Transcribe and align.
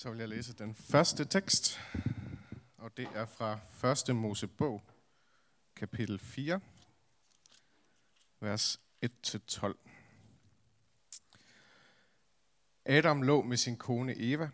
Så 0.00 0.10
vil 0.10 0.18
jeg 0.18 0.28
læse 0.28 0.52
den 0.52 0.74
første 0.74 1.24
tekst, 1.24 1.80
og 2.76 2.96
det 2.96 3.08
er 3.14 3.26
fra 3.26 3.58
1. 4.10 4.16
Mosebog, 4.16 4.82
kapitel 5.76 6.18
4, 6.18 6.60
vers 8.40 8.80
1-12. 9.06 9.74
Adam 12.84 13.22
lå 13.22 13.42
med 13.42 13.56
sin 13.56 13.76
kone 13.76 14.14
Eva, 14.16 14.50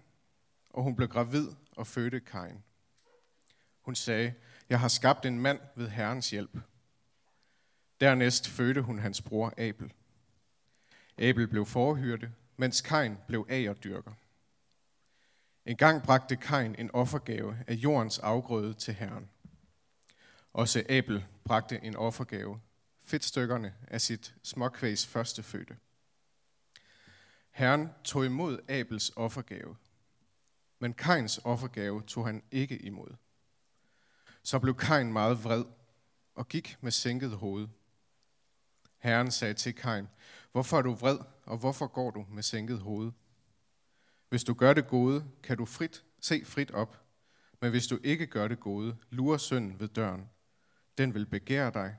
og 0.70 0.82
hun 0.82 0.96
blev 0.96 1.08
gravid 1.08 1.48
og 1.76 1.86
fødte 1.86 2.20
Kain. 2.20 2.64
Hun 3.80 3.94
sagde, 3.94 4.34
jeg 4.68 4.80
har 4.80 4.88
skabt 4.88 5.24
en 5.24 5.38
mand 5.38 5.60
ved 5.76 5.88
Herrens 5.88 6.30
hjælp. 6.30 6.58
Dernæst 8.00 8.48
fødte 8.48 8.82
hun 8.82 8.98
hans 8.98 9.22
bror 9.22 9.54
Abel. 9.58 9.92
Abel 11.18 11.48
blev 11.48 11.66
forhyrte, 11.66 12.32
mens 12.56 12.80
Kain 12.80 13.18
blev 13.28 13.46
agerdyrker. 13.48 14.12
En 15.66 15.76
gang 15.76 16.02
bragte 16.02 16.36
Kain 16.36 16.74
en 16.78 16.90
offergave 16.94 17.58
af 17.66 17.74
jordens 17.74 18.18
afgrøde 18.18 18.74
til 18.74 18.94
Herren. 18.94 19.30
Også 20.52 20.84
Abel 20.88 21.24
bragte 21.44 21.80
en 21.82 21.96
offergave, 21.96 22.60
fedtstykkerne 23.02 23.74
af 23.88 24.00
sit 24.00 24.34
småkvægs 24.42 25.06
førstefødte. 25.06 25.76
Herren 27.50 27.88
tog 28.04 28.24
imod 28.24 28.58
Abels 28.68 29.12
offergave, 29.16 29.76
men 30.78 30.92
Kains 30.92 31.40
offergave 31.44 32.02
tog 32.02 32.26
han 32.26 32.42
ikke 32.50 32.78
imod. 32.78 33.16
Så 34.42 34.58
blev 34.58 34.76
Kain 34.76 35.12
meget 35.12 35.44
vred 35.44 35.64
og 36.34 36.48
gik 36.48 36.76
med 36.80 36.90
sænket 36.90 37.30
hoved. 37.30 37.68
Herren 38.98 39.30
sagde 39.30 39.54
til 39.54 39.74
Kain, 39.74 40.08
hvorfor 40.52 40.78
er 40.78 40.82
du 40.82 40.94
vred, 40.94 41.18
og 41.44 41.58
hvorfor 41.58 41.86
går 41.86 42.10
du 42.10 42.26
med 42.28 42.42
sænket 42.42 42.78
hoved? 42.78 43.12
Hvis 44.28 44.44
du 44.44 44.54
gør 44.54 44.74
det 44.74 44.86
gode, 44.86 45.24
kan 45.42 45.56
du 45.56 45.64
frit 45.64 46.04
se 46.20 46.44
frit 46.44 46.70
op, 46.70 47.02
men 47.60 47.70
hvis 47.70 47.86
du 47.86 47.98
ikke 48.04 48.26
gør 48.26 48.48
det 48.48 48.60
gode, 48.60 48.96
lurer 49.10 49.36
synden 49.36 49.80
ved 49.80 49.88
døren. 49.88 50.30
Den 50.98 51.14
vil 51.14 51.26
begære 51.26 51.70
dig, 51.70 51.96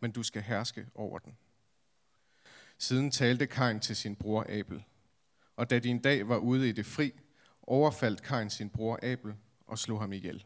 men 0.00 0.12
du 0.12 0.22
skal 0.22 0.42
herske 0.42 0.86
over 0.94 1.18
den. 1.18 1.36
Siden 2.78 3.10
talte 3.10 3.46
Kain 3.46 3.80
til 3.80 3.96
sin 3.96 4.16
bror 4.16 4.46
Abel, 4.48 4.84
og 5.56 5.70
da 5.70 5.78
de 5.78 5.88
en 5.88 6.02
dag 6.02 6.28
var 6.28 6.36
ude 6.36 6.68
i 6.68 6.72
det 6.72 6.86
fri, 6.86 7.12
overfaldt 7.62 8.22
Kain 8.22 8.50
sin 8.50 8.70
bror 8.70 8.98
Abel 9.02 9.34
og 9.66 9.78
slog 9.78 10.00
ham 10.00 10.12
ihjel. 10.12 10.44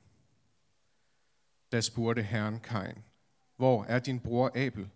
Da 1.73 1.81
spurgte 1.81 2.23
herren 2.23 2.61
Kain, 2.61 3.05
hvor 3.57 3.85
er 3.85 3.99
din 3.99 4.21
bror 4.21 4.53
Abel? 4.55 4.91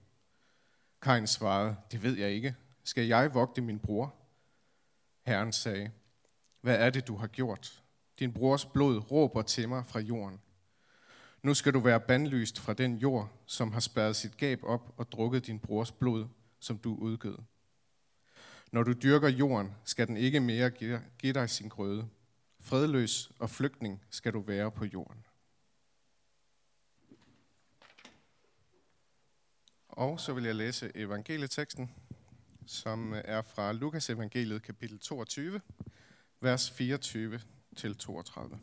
Kain 1.03 1.27
svarede, 1.27 1.77
det 1.93 2.03
ved 2.03 2.17
jeg 2.17 2.31
ikke. 2.31 2.57
Skal 2.85 3.07
jeg 3.07 3.35
vogte 3.35 3.61
min 3.61 3.79
bror? 3.79 4.15
Herren 5.23 5.53
sagde, 5.53 5.91
hvad 6.61 6.77
er 6.77 6.91
det, 6.91 7.09
du 7.09 7.17
har 7.17 7.27
gjort? 7.27 7.83
Din 8.19 8.33
brors 8.33 8.65
blod 8.65 9.11
råber 9.11 9.43
til 9.43 9.69
mig 9.69 9.87
fra 9.87 10.01
jorden. 10.01 10.41
Nu 11.43 11.55
skal 11.55 11.75
du 11.75 11.81
være 11.81 12.01
bandlyst 12.01 12.59
fra 12.59 12.73
den 12.73 12.97
jord, 12.97 13.33
som 13.47 13.73
har 13.73 13.81
spærret 13.81 14.17
sit 14.17 14.37
gab 14.37 14.65
op 14.65 14.95
og 14.97 15.13
drukket 15.13 15.47
din 15.47 15.59
brors 15.59 15.93
blod, 15.93 16.27
som 16.61 16.79
du 16.79 16.95
udgød. 16.95 17.39
Når 18.73 18.83
du 18.83 18.93
dyrker 18.93 19.29
jorden, 19.29 19.75
skal 19.85 20.07
den 20.07 20.17
ikke 20.17 20.41
mere 20.41 20.71
give 21.19 21.33
dig 21.35 21.51
sin 21.51 21.69
grøde. 21.69 22.09
Fredløs 22.61 23.31
og 23.39 23.51
flygtning 23.51 24.05
skal 24.11 24.33
du 24.33 24.41
være 24.41 24.71
på 24.71 24.85
jorden. 24.85 25.27
Og 29.89 30.21
så 30.21 30.33
vil 30.33 30.45
jeg 30.45 30.55
læse 30.55 30.93
evangelieteksten, 30.95 31.91
som 32.67 33.15
er 33.25 33.43
fra 33.43 33.73
Lukas 33.73 34.11
evangeliet 34.11 34.63
kapitel 34.63 34.99
22, 34.99 35.61
vers 36.41 36.71
24 36.71 37.41
til 37.77 37.97
32. 37.97 38.59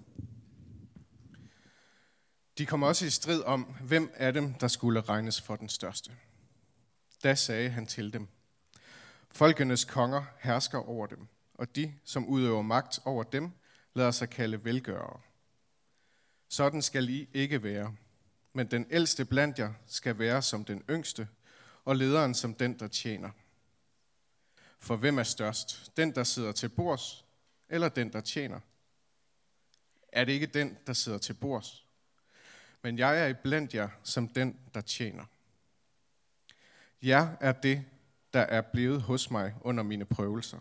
De 2.58 2.66
kom 2.66 2.84
også 2.84 3.06
i 3.06 3.10
strid 3.10 3.44
om, 3.44 3.64
hvem 3.64 4.12
af 4.14 4.34
dem, 4.34 4.54
der 4.54 4.68
skulle 4.68 5.02
regnes 5.02 5.42
for 5.42 5.56
den 5.56 5.70
største. 5.70 6.12
Da 7.24 7.36
sagde 7.36 7.70
han 7.70 7.86
til 7.86 8.14
dem, 8.14 8.28
Folkenes 9.32 9.86
konger 9.86 10.24
hersker 10.40 10.78
over 10.78 11.08
dem, 11.08 11.28
og 11.54 11.76
de, 11.76 11.94
som 12.04 12.28
udøver 12.28 12.62
magt 12.62 13.00
over 13.06 13.24
dem, 13.24 13.52
lader 13.94 14.12
sig 14.12 14.30
kalde 14.30 14.64
velgørere. 14.66 15.20
Sådan 16.50 16.82
skal 16.82 17.10
I 17.10 17.30
ikke 17.34 17.64
være, 17.64 17.96
men 18.54 18.72
den 18.72 18.88
ældste 18.90 19.26
blandt 19.26 19.60
jer 19.60 19.74
skal 19.88 20.20
være 20.20 20.42
som 20.42 20.66
den 20.66 20.84
yngste, 20.90 21.28
og 21.86 21.96
lederen 21.96 22.34
som 22.34 22.54
den, 22.54 22.80
der 22.80 22.88
tjener. 22.88 23.30
For 24.80 24.96
hvem 24.96 25.20
er 25.20 25.24
størst? 25.24 25.92
Den, 25.98 26.16
der 26.16 26.24
sidder 26.24 26.52
til 26.52 26.70
bords, 26.70 27.25
eller 27.70 27.90
den, 27.90 28.14
der 28.14 28.22
tjener? 28.22 28.60
Er 30.08 30.26
det 30.26 30.32
ikke 30.32 30.46
den, 30.46 30.78
der 30.88 30.94
sidder 30.94 31.18
til 31.18 31.34
bords? 31.34 31.86
Men 32.82 32.98
jeg 32.98 33.30
er 33.30 33.34
blandt 33.34 33.74
jer 33.74 33.90
som 34.04 34.28
den, 34.28 34.60
der 34.74 34.82
tjener. 34.82 35.26
Jeg 37.02 37.38
er 37.40 37.52
det, 37.52 37.86
der 38.34 38.42
er 38.42 38.62
blevet 38.62 39.02
hos 39.02 39.32
mig 39.32 39.56
under 39.62 39.84
mine 39.84 40.06
prøvelser. 40.06 40.60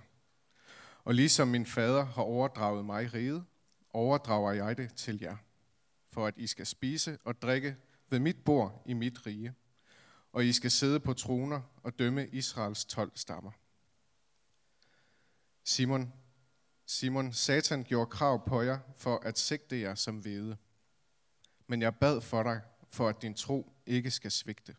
Og 1.04 1.14
ligesom 1.14 1.48
min 1.48 1.66
fader 1.66 2.04
har 2.04 2.22
overdraget 2.22 2.84
mig 2.84 3.14
riget, 3.14 3.44
overdrager 3.92 4.52
jeg 4.52 4.76
det 4.76 4.94
til 4.94 5.20
jer, 5.20 5.36
for 6.10 6.26
at 6.26 6.34
I 6.36 6.46
skal 6.46 6.66
spise 6.66 7.18
og 7.24 7.42
drikke 7.42 7.76
ved 8.10 8.18
mit 8.18 8.44
bord 8.44 8.82
i 8.86 8.92
mit 8.92 9.26
rige, 9.26 9.54
og 10.32 10.44
I 10.44 10.52
skal 10.52 10.70
sidde 10.70 11.00
på 11.00 11.14
troner 11.14 11.62
og 11.82 11.98
dømme 11.98 12.28
Israels 12.28 12.84
12 12.84 13.12
stammer. 13.14 13.50
Simon, 15.64 16.12
Simon, 16.86 17.32
Satan 17.32 17.84
gjorde 17.84 18.10
krav 18.10 18.48
på 18.48 18.62
jer 18.62 18.78
for 18.96 19.18
at 19.18 19.38
sigte 19.38 19.80
jer 19.80 19.94
som 19.94 20.18
hvede. 20.18 20.56
Men 21.66 21.82
jeg 21.82 21.96
bad 21.96 22.20
for 22.20 22.42
dig, 22.42 22.60
for 22.88 23.08
at 23.08 23.22
din 23.22 23.34
tro 23.34 23.72
ikke 23.86 24.10
skal 24.10 24.30
svigte. 24.30 24.76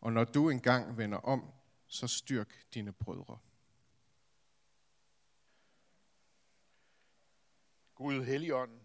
Og 0.00 0.12
når 0.12 0.24
du 0.24 0.50
engang 0.50 0.96
vender 0.96 1.18
om, 1.18 1.52
så 1.86 2.06
styrk 2.06 2.74
dine 2.74 2.92
brødre. 2.92 3.38
Gud 7.94 8.24
Helligånd, 8.24 8.80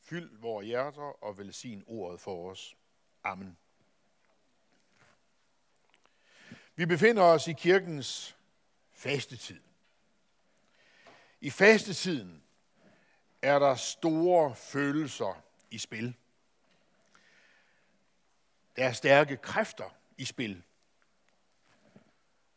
fyld 0.00 0.38
vores 0.38 0.66
hjerter 0.66 1.24
og 1.24 1.38
velsign 1.38 1.84
ordet 1.86 2.20
for 2.20 2.50
os. 2.50 2.76
Amen. 3.22 3.58
Vi 6.76 6.86
befinder 6.86 7.22
os 7.22 7.48
i 7.48 7.52
kirkens 7.52 8.36
fastetid. 8.92 9.65
I 11.40 11.50
fastetiden 11.50 12.42
er 13.42 13.58
der 13.58 13.74
store 13.74 14.54
følelser 14.54 15.42
i 15.70 15.78
spil. 15.78 16.14
Der 18.76 18.84
er 18.88 18.92
stærke 18.92 19.36
kræfter 19.36 19.90
i 20.16 20.24
spil. 20.24 20.62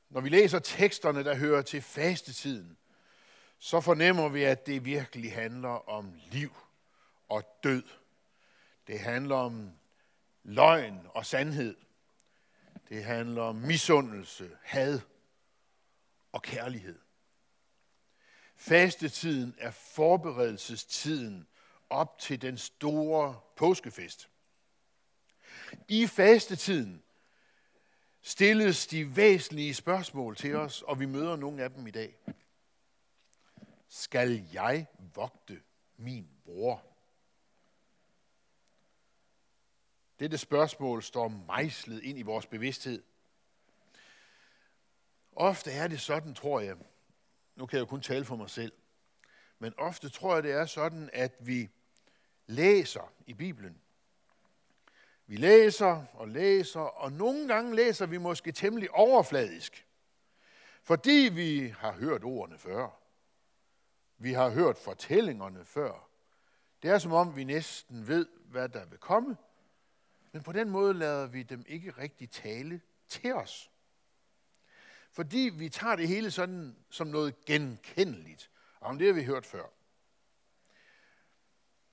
Når 0.10 0.22
vi 0.22 0.30
læser 0.30 0.60
teksterne, 0.60 1.24
der 1.24 1.36
hører 1.36 1.62
til 1.62 1.82
fastetiden, 1.82 2.78
så 3.60 3.82
fornemmer 3.82 4.30
vi, 4.30 4.44
at 4.44 4.66
det 4.66 4.86
virkelig 4.86 5.34
handler 5.34 5.90
om 5.90 6.14
liv 6.32 6.56
og 7.30 7.60
død. 7.64 7.84
Det 8.88 9.00
handler 9.00 9.36
om 9.36 9.72
løgn 10.44 11.08
og 11.10 11.26
sandhed. 11.26 11.78
Det 12.90 13.04
handler 13.04 13.42
om 13.42 13.56
misundelse, 13.56 14.58
had 14.62 15.00
og 16.32 16.42
kærlighed. 16.42 17.00
Fastetiden 18.60 19.56
er 19.58 19.72
forberedelsestiden 19.72 21.48
op 21.90 22.20
til 22.20 22.42
den 22.42 22.58
store 22.58 23.40
påskefest. 23.56 24.30
I 25.88 26.08
fastetiden 26.08 27.04
stilles 28.22 28.88
de 28.88 29.16
væsentlige 29.16 29.74
spørgsmål 29.74 30.36
til 30.36 30.56
os, 30.56 30.82
og 30.82 31.00
vi 31.00 31.06
møder 31.06 31.36
nogle 31.36 31.64
af 31.64 31.72
dem 31.72 31.88
i 31.88 31.92
dag. 31.92 32.18
Skal 33.88 34.48
jeg 34.54 34.88
vogte 35.16 35.62
min 35.98 36.30
bror? 36.46 36.84
Dette 40.20 40.38
spørgsmål 40.38 41.04
står 41.04 41.28
mejslet 41.28 42.04
ind 42.04 42.20
i 42.20 42.22
vores 42.22 42.46
bevidsthed. 42.46 43.04
Ofte 45.32 45.72
er 45.72 45.88
det 45.88 46.02
sådan, 46.02 46.36
tror 46.36 46.60
jeg, 46.60 46.78
nu 47.60 47.66
kan 47.66 47.78
jeg 47.78 47.82
jo 47.82 47.90
kun 47.90 48.02
tale 48.02 48.26
for 48.26 48.36
mig 48.36 48.50
selv, 48.50 48.72
men 49.60 49.74
ofte 49.78 50.10
tror 50.10 50.34
jeg, 50.34 50.44
det 50.44 50.52
er 50.52 50.66
sådan, 50.66 51.10
at 51.14 51.36
vi 51.40 51.70
læser 52.48 53.14
i 53.26 53.34
Bibelen. 53.34 53.82
Vi 55.28 55.36
læser 55.36 56.06
og 56.14 56.28
læser, 56.28 56.80
og 56.80 57.12
nogle 57.12 57.48
gange 57.48 57.76
læser 57.76 58.06
vi 58.06 58.18
måske 58.18 58.52
temmelig 58.52 58.92
overfladisk, 58.92 59.88
fordi 60.84 61.30
vi 61.32 61.68
har 61.68 61.92
hørt 61.92 62.24
ordene 62.24 62.58
før. 62.58 62.90
Vi 64.18 64.34
har 64.34 64.50
hørt 64.50 64.78
fortællingerne 64.78 65.66
før. 65.66 66.10
Det 66.82 66.90
er 66.90 66.98
som 66.98 67.14
om, 67.14 67.36
vi 67.36 67.44
næsten 67.44 68.08
ved, 68.08 68.28
hvad 68.46 68.70
der 68.70 68.86
vil 68.86 69.00
komme, 69.00 69.38
men 70.32 70.44
på 70.44 70.52
den 70.52 70.70
måde 70.70 70.94
lader 70.94 71.28
vi 71.28 71.44
dem 71.44 71.66
ikke 71.68 71.92
rigtig 71.92 72.30
tale 72.30 72.82
til 73.08 73.34
os. 73.34 73.72
Fordi 75.12 75.52
vi 75.54 75.70
tager 75.70 75.96
det 75.96 76.08
hele 76.08 76.32
sådan 76.32 76.76
som 76.90 77.08
noget 77.08 77.46
genkendeligt. 77.46 78.52
Om 78.82 78.98
det 78.98 79.08
har 79.08 79.14
vi 79.14 79.24
hørt 79.24 79.46
før. 79.46 79.64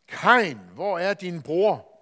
Kain, 0.08 0.58
hvor 0.58 0.98
er 0.98 1.14
din 1.14 1.42
bror? 1.42 1.92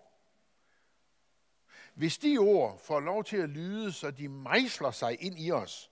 Hvis 1.95 2.19
de 2.19 2.39
ord 2.39 2.79
får 2.79 3.01
lov 3.01 3.25
til 3.25 3.37
at 3.37 3.49
lyde, 3.49 3.93
så 3.93 4.11
de 4.11 4.29
mejsler 4.29 4.91
sig 4.91 5.23
ind 5.23 5.39
i 5.39 5.51
os, 5.51 5.91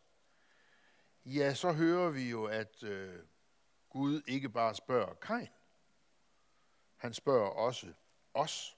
ja, 1.25 1.55
så 1.55 1.73
hører 1.73 2.11
vi 2.11 2.31
jo, 2.31 2.45
at 2.45 2.83
øh, 2.83 3.19
Gud 3.89 4.23
ikke 4.27 4.49
bare 4.49 4.75
spørger 4.75 5.15
Kain. 5.15 5.49
Han 6.97 7.15
spørger 7.15 7.51
også 7.51 7.93
os. 8.35 8.77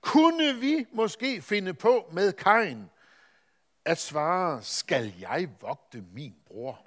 Kunne 0.00 0.54
vi 0.54 0.86
måske 0.92 1.42
finde 1.42 1.74
på 1.74 2.10
med 2.12 2.32
Kain 2.32 2.90
at 3.84 3.98
svare, 3.98 4.62
skal 4.62 5.14
jeg 5.20 5.48
vogte 5.60 6.04
min 6.12 6.36
bror? 6.46 6.86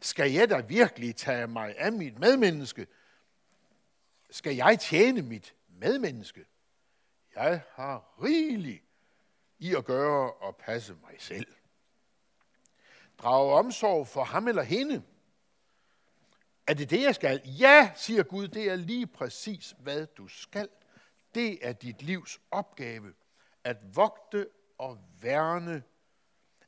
Skal 0.00 0.32
jeg 0.32 0.50
da 0.50 0.60
virkelig 0.60 1.16
tage 1.16 1.46
mig 1.46 1.78
af 1.78 1.92
mit 1.92 2.18
medmenneske? 2.18 2.86
Skal 4.30 4.56
jeg 4.56 4.80
tjene 4.80 5.22
mit 5.22 5.54
medmenneske? 5.68 6.44
Jeg 7.34 7.62
har 7.70 8.14
rigeligt 8.22 8.84
i 9.58 9.74
at 9.74 9.84
gøre 9.84 10.32
og 10.32 10.56
passe 10.56 10.94
mig 10.94 11.14
selv. 11.18 11.46
Drage 13.18 13.52
omsorg 13.52 14.08
for 14.08 14.24
ham 14.24 14.48
eller 14.48 14.62
hende. 14.62 15.02
Er 16.66 16.74
det 16.74 16.90
det, 16.90 17.02
jeg 17.02 17.14
skal? 17.14 17.40
Ja, 17.44 17.92
siger 17.96 18.22
Gud, 18.22 18.48
det 18.48 18.70
er 18.70 18.76
lige 18.76 19.06
præcis, 19.06 19.74
hvad 19.78 20.06
du 20.06 20.28
skal. 20.28 20.68
Det 21.34 21.68
er 21.68 21.72
dit 21.72 22.02
livs 22.02 22.40
opgave. 22.50 23.14
At 23.64 23.96
vogte 23.96 24.48
og 24.82 24.98
værne. 25.20 25.82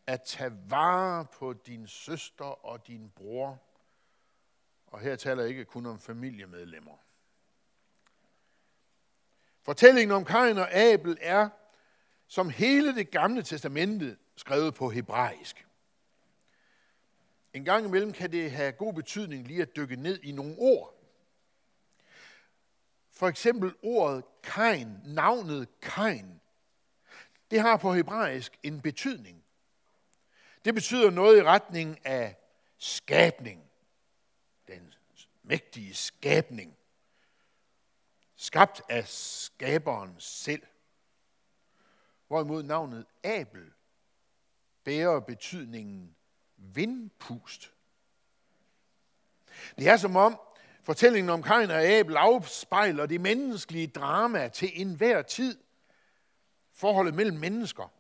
At 0.07 0.23
tage 0.23 0.53
vare 0.69 1.27
på 1.33 1.53
din 1.53 1.87
søster 1.87 2.67
og 2.67 2.87
din 2.87 3.11
bror. 3.11 3.63
Og 4.87 5.01
her 5.01 5.17
taler 5.17 5.43
jeg 5.43 5.51
ikke 5.51 5.65
kun 5.65 5.87
om 5.87 5.99
familiemedlemmer. 5.99 6.97
Fortællingen 9.63 10.17
om 10.17 10.25
Kain 10.25 10.59
og 10.59 10.75
Abel 10.75 11.19
er, 11.21 11.49
som 12.27 12.51
hele 12.51 12.95
det 12.95 13.11
gamle 13.11 13.43
testamente, 13.43 14.17
skrevet 14.37 14.75
på 14.75 14.91
hebraisk. 14.91 15.67
En 17.53 17.65
gang 17.65 17.87
imellem 17.87 18.13
kan 18.13 18.33
det 18.33 18.51
have 18.51 18.73
god 18.73 18.95
betydning 18.95 19.47
lige 19.47 19.63
at 19.63 19.77
dykke 19.77 19.97
ned 19.97 20.21
i 20.23 20.33
nogle 20.33 20.55
ord. 20.59 20.95
For 23.11 23.29
eksempel 23.29 23.75
ordet 23.83 24.25
Kain, 24.43 24.99
navnet 25.05 25.81
Kain, 25.81 26.41
det 27.55 27.63
har 27.63 27.77
på 27.77 27.95
hebraisk 27.95 28.59
en 28.63 28.81
betydning. 28.81 29.45
Det 30.65 30.75
betyder 30.75 31.11
noget 31.11 31.39
i 31.39 31.43
retning 31.43 32.07
af 32.07 32.37
skabning. 32.79 33.71
Den 34.69 34.95
mægtige 35.43 35.95
skabning 35.95 36.77
skabt 38.37 38.83
af 38.89 39.09
skaberen 39.09 40.15
selv. 40.19 40.63
Hvorimod 42.29 42.63
navnet 42.63 43.07
Abel 43.25 43.71
bærer 44.85 45.21
betydningen 45.21 46.17
vindpust. 46.57 47.73
Det 49.79 49.89
er 49.89 49.97
som 49.97 50.17
om 50.17 50.41
fortællingen 50.83 51.31
om 51.31 51.43
Kain 51.43 51.71
og 51.71 51.83
Abel 51.83 52.17
afspejler 52.17 53.07
det 53.07 53.21
menneskelige 53.21 53.87
drama 53.87 54.49
til 54.49 54.81
enhver 54.81 55.23
tid. 55.23 55.59
Forholdet 56.75 57.15
mellem 57.15 57.37
mennesker. 57.37 57.93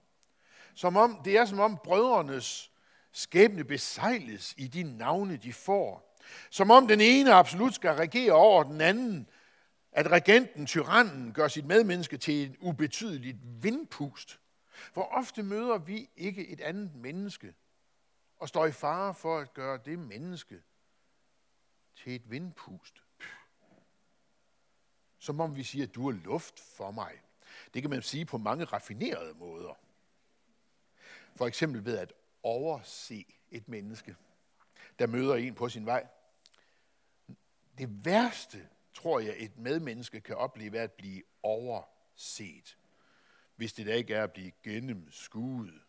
Som 0.74 0.96
om, 0.96 1.20
det 1.24 1.36
er 1.36 1.44
som 1.44 1.60
om 1.60 1.78
brødrenes 1.84 2.70
skæbne 3.12 3.64
besejles 3.64 4.54
i 4.56 4.66
de 4.66 4.82
navne, 4.82 5.36
de 5.36 5.52
får. 5.52 6.16
Som 6.50 6.70
om 6.70 6.88
den 6.88 7.00
ene 7.00 7.32
absolut 7.32 7.74
skal 7.74 7.94
regere 7.94 8.32
over 8.32 8.62
den 8.62 8.80
anden, 8.80 9.28
at 9.92 10.10
regenten, 10.10 10.66
tyrannen, 10.66 11.32
gør 11.32 11.48
sit 11.48 11.66
medmenneske 11.66 12.16
til 12.16 12.42
et 12.42 12.56
ubetydeligt 12.60 13.36
vindpust. 13.42 14.40
Hvor 14.92 15.02
ofte 15.02 15.42
møder 15.42 15.78
vi 15.78 16.10
ikke 16.16 16.48
et 16.48 16.60
andet 16.60 16.94
menneske 16.94 17.54
og 18.36 18.48
står 18.48 18.66
i 18.66 18.72
fare 18.72 19.14
for 19.14 19.38
at 19.38 19.54
gøre 19.54 19.78
det 19.84 19.98
menneske 19.98 20.62
til 21.96 22.14
et 22.14 22.30
vindpust. 22.30 23.02
Som 25.18 25.40
om 25.40 25.56
vi 25.56 25.62
siger, 25.62 25.86
du 25.86 26.08
er 26.08 26.12
luft 26.12 26.60
for 26.60 26.90
mig. 26.90 27.23
Det 27.74 27.82
kan 27.82 27.90
man 27.90 28.02
sige 28.02 28.24
på 28.24 28.38
mange 28.38 28.64
raffinerede 28.64 29.34
måder. 29.34 29.74
For 31.36 31.46
eksempel 31.46 31.84
ved 31.84 31.98
at 31.98 32.12
overse 32.42 33.26
et 33.50 33.68
menneske, 33.68 34.16
der 34.98 35.06
møder 35.06 35.34
en 35.34 35.54
på 35.54 35.68
sin 35.68 35.86
vej. 35.86 36.06
Det 37.78 38.04
værste, 38.04 38.68
tror 38.94 39.20
jeg, 39.20 39.34
et 39.38 39.58
medmenneske 39.58 40.20
kan 40.20 40.36
opleve, 40.36 40.78
at 40.78 40.92
blive 40.92 41.22
overset, 41.42 42.78
hvis 43.56 43.72
det 43.72 43.86
da 43.86 43.94
ikke 43.94 44.14
er 44.14 44.24
at 44.24 44.32
blive 44.32 44.52
gennemskuet. 44.62 45.82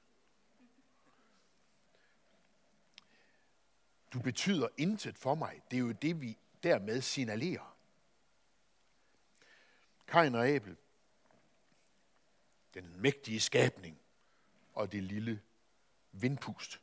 Du 4.14 4.20
betyder 4.20 4.68
intet 4.78 5.18
for 5.18 5.36
mig. 5.36 5.62
Det 5.72 5.78
er 5.78 5.82
jo 5.82 5.92
det, 5.92 6.22
vi 6.22 6.38
dermed 6.64 7.02
signalerer. 7.02 7.78
Kain 10.08 10.36
og 10.36 10.48
Abel, 10.48 10.78
den 12.76 13.02
mægtige 13.02 13.40
skabning 13.40 14.00
og 14.74 14.92
det 14.92 15.04
lille 15.04 15.42
vindpust. 16.12 16.82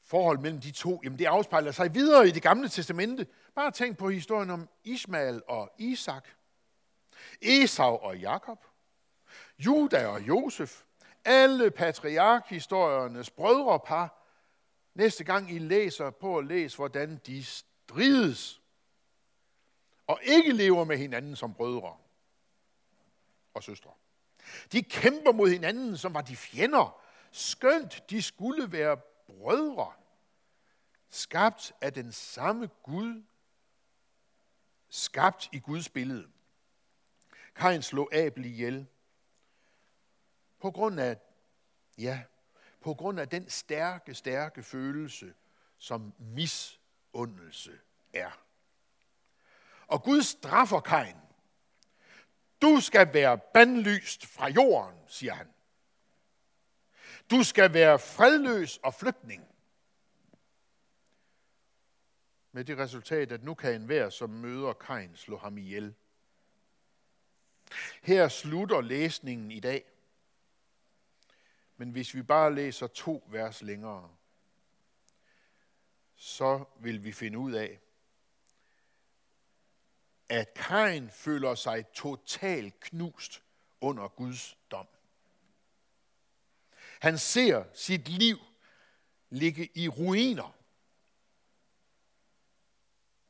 Forholdet 0.00 0.42
mellem 0.42 0.60
de 0.60 0.70
to, 0.70 1.00
jamen 1.04 1.18
det 1.18 1.24
afspejler 1.24 1.72
sig 1.72 1.94
videre 1.94 2.28
i 2.28 2.30
det 2.30 2.42
gamle 2.42 2.68
testamente. 2.68 3.26
Bare 3.54 3.70
tænk 3.70 3.98
på 3.98 4.10
historien 4.10 4.50
om 4.50 4.68
Ismael 4.84 5.42
og 5.48 5.72
Isak, 5.78 6.28
Esau 7.42 7.96
og 7.96 8.18
Jakob, 8.18 8.64
Juda 9.58 10.06
og 10.06 10.20
Josef, 10.20 10.82
alle 11.24 11.70
patriarkhistoriernes 11.70 13.30
brødrepar. 13.30 14.20
Næste 14.94 15.24
gang 15.24 15.50
I 15.50 15.58
læser 15.58 16.10
på 16.10 16.38
at 16.38 16.46
læse, 16.46 16.76
hvordan 16.76 17.20
de 17.26 17.44
strides. 17.44 18.62
Og 20.06 20.20
ikke 20.22 20.52
lever 20.52 20.84
med 20.84 20.98
hinanden 20.98 21.36
som 21.36 21.54
brødre 21.54 21.96
og 23.54 23.62
søstre. 23.62 23.90
De 24.72 24.82
kæmper 24.82 25.32
mod 25.32 25.48
hinanden, 25.48 25.96
som 25.96 26.14
var 26.14 26.20
de 26.20 26.36
fjender, 26.36 27.00
skønt 27.32 28.10
de 28.10 28.22
skulle 28.22 28.72
være 28.72 28.96
brødre, 29.26 29.92
skabt 31.10 31.72
af 31.80 31.92
den 31.92 32.12
samme 32.12 32.70
Gud, 32.82 33.22
skabt 34.88 35.48
i 35.52 35.58
Guds 35.58 35.88
billede. 35.88 36.28
Kain 37.54 37.82
slog 37.82 38.14
Abel 38.14 38.44
ihjel 38.44 38.86
på 40.60 40.70
grund 40.70 41.00
af, 41.00 41.16
ja, 41.98 42.22
på 42.80 42.94
grund 42.94 43.20
af 43.20 43.28
den 43.28 43.50
stærke, 43.50 44.14
stærke 44.14 44.62
følelse, 44.62 45.34
som 45.78 46.14
misundelse 46.18 47.78
er. 48.12 48.30
Og 49.86 50.02
Gud 50.02 50.22
straffer 50.22 50.80
Kain. 50.80 51.16
Du 52.64 52.80
skal 52.80 53.14
være 53.14 53.38
bandlyst 53.38 54.26
fra 54.26 54.48
jorden, 54.48 54.98
siger 55.06 55.34
han. 55.34 55.48
Du 57.30 57.42
skal 57.42 57.72
være 57.74 57.98
fredløs 57.98 58.76
og 58.76 58.94
flygtning. 58.94 59.46
Med 62.52 62.64
det 62.64 62.78
resultat, 62.78 63.32
at 63.32 63.42
nu 63.42 63.54
kan 63.54 63.74
enhver, 63.74 64.10
som 64.10 64.30
møder 64.30 64.72
Kain, 64.72 65.16
slå 65.16 65.36
ham 65.36 65.58
ihjel. 65.58 65.94
Her 68.02 68.28
slutter 68.28 68.80
læsningen 68.80 69.50
i 69.50 69.60
dag. 69.60 69.84
Men 71.76 71.90
hvis 71.90 72.14
vi 72.14 72.22
bare 72.22 72.54
læser 72.54 72.86
to 72.86 73.24
vers 73.30 73.62
længere, 73.62 74.16
så 76.14 76.64
vil 76.80 77.04
vi 77.04 77.12
finde 77.12 77.38
ud 77.38 77.52
af, 77.52 77.80
at 80.34 80.54
Kain 80.54 81.10
føler 81.10 81.54
sig 81.54 81.86
totalt 81.92 82.80
knust 82.80 83.42
under 83.80 84.08
Guds 84.08 84.58
dom. 84.70 84.86
Han 87.00 87.18
ser 87.18 87.64
sit 87.74 88.08
liv 88.08 88.38
ligge 89.30 89.78
i 89.78 89.88
ruiner. 89.88 90.56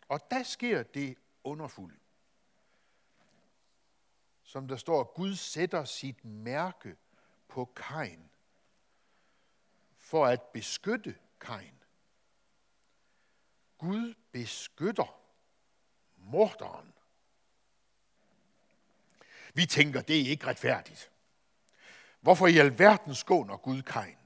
Og 0.09 0.21
der 0.31 0.43
sker 0.43 0.83
det 0.83 1.19
underfulde. 1.45 1.97
Som 4.43 4.69
der 4.69 4.77
står, 4.77 5.13
Gud 5.15 5.35
sætter 5.35 5.85
sit 5.85 6.25
mærke 6.25 6.97
på 7.49 7.65
Kain 7.65 8.31
for 9.97 10.27
at 10.27 10.43
beskytte 10.43 11.19
Kain. 11.41 11.83
Gud 13.79 14.15
beskytter 14.33 15.21
morderen. 16.17 16.94
Vi 19.55 19.67
tænker, 19.67 20.01
det 20.01 20.21
er 20.21 20.31
ikke 20.31 20.47
retfærdigt. 20.47 21.11
Hvorfor 22.21 22.47
i 22.47 22.59
alverden 22.59 23.15
skåner 23.15 23.57
Gud 23.57 23.83
Kain? 23.83 24.17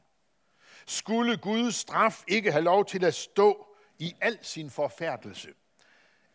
skulle 0.89 1.37
Guds 1.37 1.75
straf 1.75 2.25
ikke 2.29 2.53
have 2.53 2.65
lov 2.65 2.85
til 2.85 3.05
at 3.05 3.15
stå 3.15 3.77
i 3.99 4.17
al 4.21 4.45
sin 4.45 4.71
forfærdelse. 4.71 5.55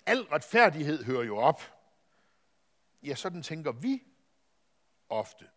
Al 0.06 0.22
retfærdighed 0.22 1.04
hører 1.04 1.24
jo 1.24 1.38
op. 1.38 1.62
Ja, 3.04 3.16
sådan 3.16 3.44
tænker 3.44 3.72
vi 3.72 4.04
ofte. 5.10 5.50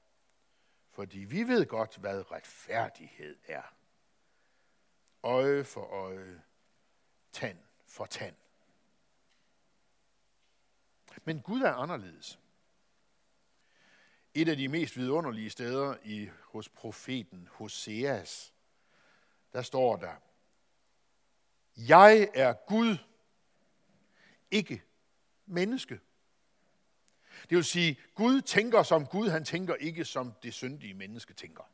Fordi 0.91 1.19
vi 1.19 1.43
ved 1.43 1.67
godt, 1.67 1.97
hvad 1.97 2.31
retfærdighed 2.31 3.39
er. 3.45 3.75
Øje 5.23 5.65
for 5.65 5.85
øje, 5.85 6.43
tand 7.33 7.59
for 7.87 8.07
tand. 8.07 8.37
Men 11.25 11.41
Gud 11.41 11.61
er 11.61 11.73
anderledes. 11.73 12.39
Et 14.39 14.49
af 14.49 14.57
de 14.57 14.69
mest 14.69 14.97
vidunderlige 14.97 15.51
steder 15.51 15.97
i, 16.05 16.29
hos 16.43 16.69
profeten 16.69 17.49
Hoseas, 17.53 18.55
der 19.53 19.63
står 19.63 19.97
der, 19.97 20.15
Jeg 21.77 22.29
er 22.35 22.53
Gud, 22.53 22.97
ikke 24.51 24.83
menneske. 25.47 26.01
Det 27.51 27.57
vil 27.57 27.65
sige, 27.65 28.01
Gud 28.15 28.41
tænker 28.41 28.83
som 28.83 29.07
Gud, 29.07 29.29
han 29.29 29.45
tænker 29.45 29.75
ikke 29.75 30.05
som 30.05 30.33
det 30.43 30.55
syndige 30.55 30.95
menneske 30.95 31.35
tænker. 31.35 31.65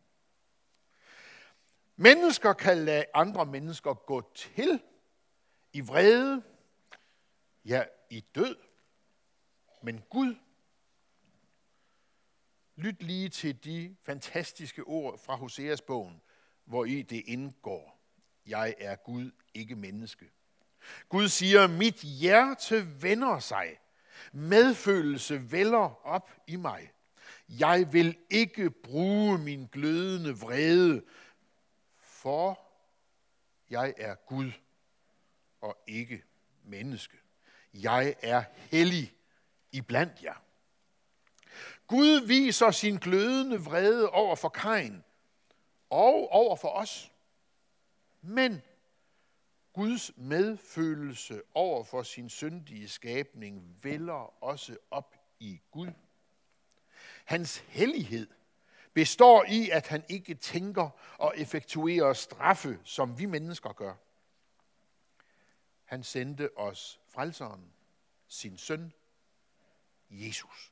Mennesker 1.96 2.52
kan 2.52 2.84
lade 2.84 3.04
andre 3.14 3.46
mennesker 3.46 3.94
gå 3.94 4.32
til 4.34 4.82
i 5.72 5.80
vrede, 5.80 6.42
ja, 7.64 7.84
i 8.10 8.20
død. 8.20 8.56
Men 9.82 10.02
Gud, 10.10 10.34
lyt 12.76 13.02
lige 13.02 13.28
til 13.28 13.64
de 13.64 13.96
fantastiske 14.02 14.82
ord 14.82 15.18
fra 15.18 15.36
Hoseas 15.36 15.80
bogen, 15.80 16.22
hvor 16.64 16.84
i 16.84 17.02
det 17.02 17.22
indgår. 17.26 17.98
Jeg 18.46 18.74
er 18.78 18.96
Gud, 18.96 19.30
ikke 19.54 19.76
menneske. 19.76 20.30
Gud 21.08 21.28
siger, 21.28 21.66
mit 21.66 21.94
hjerte 21.94 23.02
vender 23.02 23.38
sig. 23.38 23.78
Medfølelse 24.32 25.52
vælger 25.52 26.06
op 26.06 26.30
i 26.46 26.56
mig. 26.56 26.92
Jeg 27.48 27.92
vil 27.92 28.18
ikke 28.30 28.70
bruge 28.70 29.38
min 29.38 29.66
glødende 29.66 30.38
vrede, 30.38 31.02
for 31.98 32.60
jeg 33.70 33.94
er 33.96 34.14
Gud 34.14 34.52
og 35.60 35.78
ikke 35.86 36.22
menneske. 36.64 37.16
Jeg 37.74 38.14
er 38.22 38.44
hellig 38.70 39.14
iblandt 39.72 40.22
jer. 40.22 40.44
Gud 41.86 42.26
viser 42.26 42.70
sin 42.70 42.96
glødende 42.96 43.60
vrede 43.60 44.10
over 44.10 44.36
for 44.36 44.48
Kain 44.48 45.04
og 45.90 46.28
over 46.32 46.56
for 46.56 46.68
os. 46.68 47.12
Men 48.22 48.62
Guds 49.72 50.16
medfølelse 50.16 51.42
over 51.54 51.84
for 51.84 52.02
sin 52.02 52.28
syndige 52.28 52.88
skabning 52.88 53.76
vælger 53.82 54.44
også 54.44 54.76
op 54.90 55.16
i 55.40 55.60
Gud. 55.70 55.90
Hans 57.24 57.58
hellighed 57.58 58.26
består 58.94 59.44
i, 59.48 59.70
at 59.70 59.88
han 59.88 60.04
ikke 60.08 60.34
tænker 60.34 60.90
og 61.18 61.34
effektuerer 61.36 62.12
straffe, 62.12 62.80
som 62.84 63.18
vi 63.18 63.26
mennesker 63.26 63.72
gør. 63.72 63.94
Han 65.84 66.02
sendte 66.02 66.58
os 66.58 67.00
frelseren, 67.08 67.72
sin 68.28 68.58
søn, 68.58 68.92
Jesus. 70.10 70.71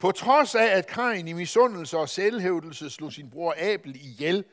På 0.00 0.12
trods 0.12 0.54
af, 0.54 0.66
at 0.66 0.86
Kain 0.86 1.28
i 1.28 1.32
misundelse 1.32 1.98
og 1.98 2.08
selvhævdelse 2.08 2.90
slog 2.90 3.12
sin 3.12 3.30
bror 3.30 3.54
Abel 3.58 3.96
ihjel, 3.96 4.44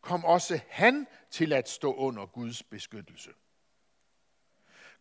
kom 0.00 0.24
også 0.24 0.60
han 0.68 1.06
til 1.30 1.52
at 1.52 1.68
stå 1.68 1.94
under 1.94 2.26
Guds 2.26 2.62
beskyttelse. 2.62 3.30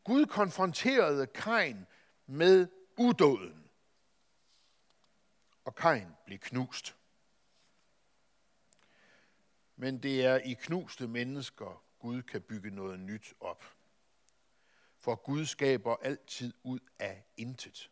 Gud 0.03 0.25
konfronterede 0.25 1.27
Kain 1.27 1.85
med 2.25 2.67
udåden, 2.97 3.69
og 5.65 5.75
Kain 5.75 6.07
blev 6.25 6.39
knust. 6.39 6.95
Men 9.75 10.03
det 10.03 10.25
er 10.25 10.37
i 10.37 10.53
knuste 10.53 11.07
mennesker, 11.07 11.83
Gud 11.99 12.21
kan 12.21 12.41
bygge 12.41 12.69
noget 12.69 12.99
nyt 12.99 13.33
op. 13.39 13.63
For 14.97 15.15
Gud 15.15 15.45
skaber 15.45 15.95
altid 16.01 16.53
ud 16.63 16.79
af 16.99 17.23
intet. 17.37 17.89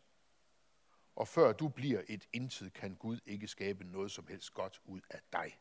Og 1.16 1.28
før 1.28 1.52
du 1.52 1.68
bliver 1.68 2.02
et 2.08 2.28
intet, 2.32 2.72
kan 2.72 2.94
Gud 2.94 3.20
ikke 3.26 3.48
skabe 3.48 3.84
noget 3.84 4.12
som 4.12 4.26
helst 4.26 4.54
godt 4.54 4.80
ud 4.84 5.00
af 5.10 5.20
dig. 5.32 5.60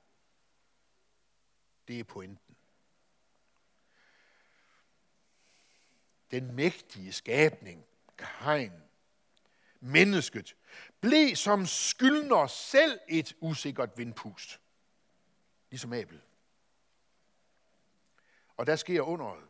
Det 1.87 1.99
er 1.99 2.03
pointen. 2.03 2.55
Den 6.31 6.55
mægtige 6.55 7.13
skabning, 7.13 7.85
Kain, 8.17 8.71
mennesket, 9.79 10.55
blev 11.01 11.35
som 11.35 11.65
skyldner 11.65 12.47
selv 12.47 12.99
et 13.09 13.35
usikkert 13.39 13.97
vindpust. 13.97 14.61
Ligesom 15.69 15.93
Abel. 15.93 16.21
Og 18.57 18.65
der 18.65 18.75
sker 18.75 19.01
underet. 19.01 19.47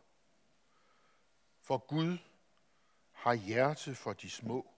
For 1.60 1.78
Gud 1.78 2.18
har 3.12 3.34
hjerte 3.34 3.94
for 3.94 4.12
de 4.12 4.30
små. 4.30 4.73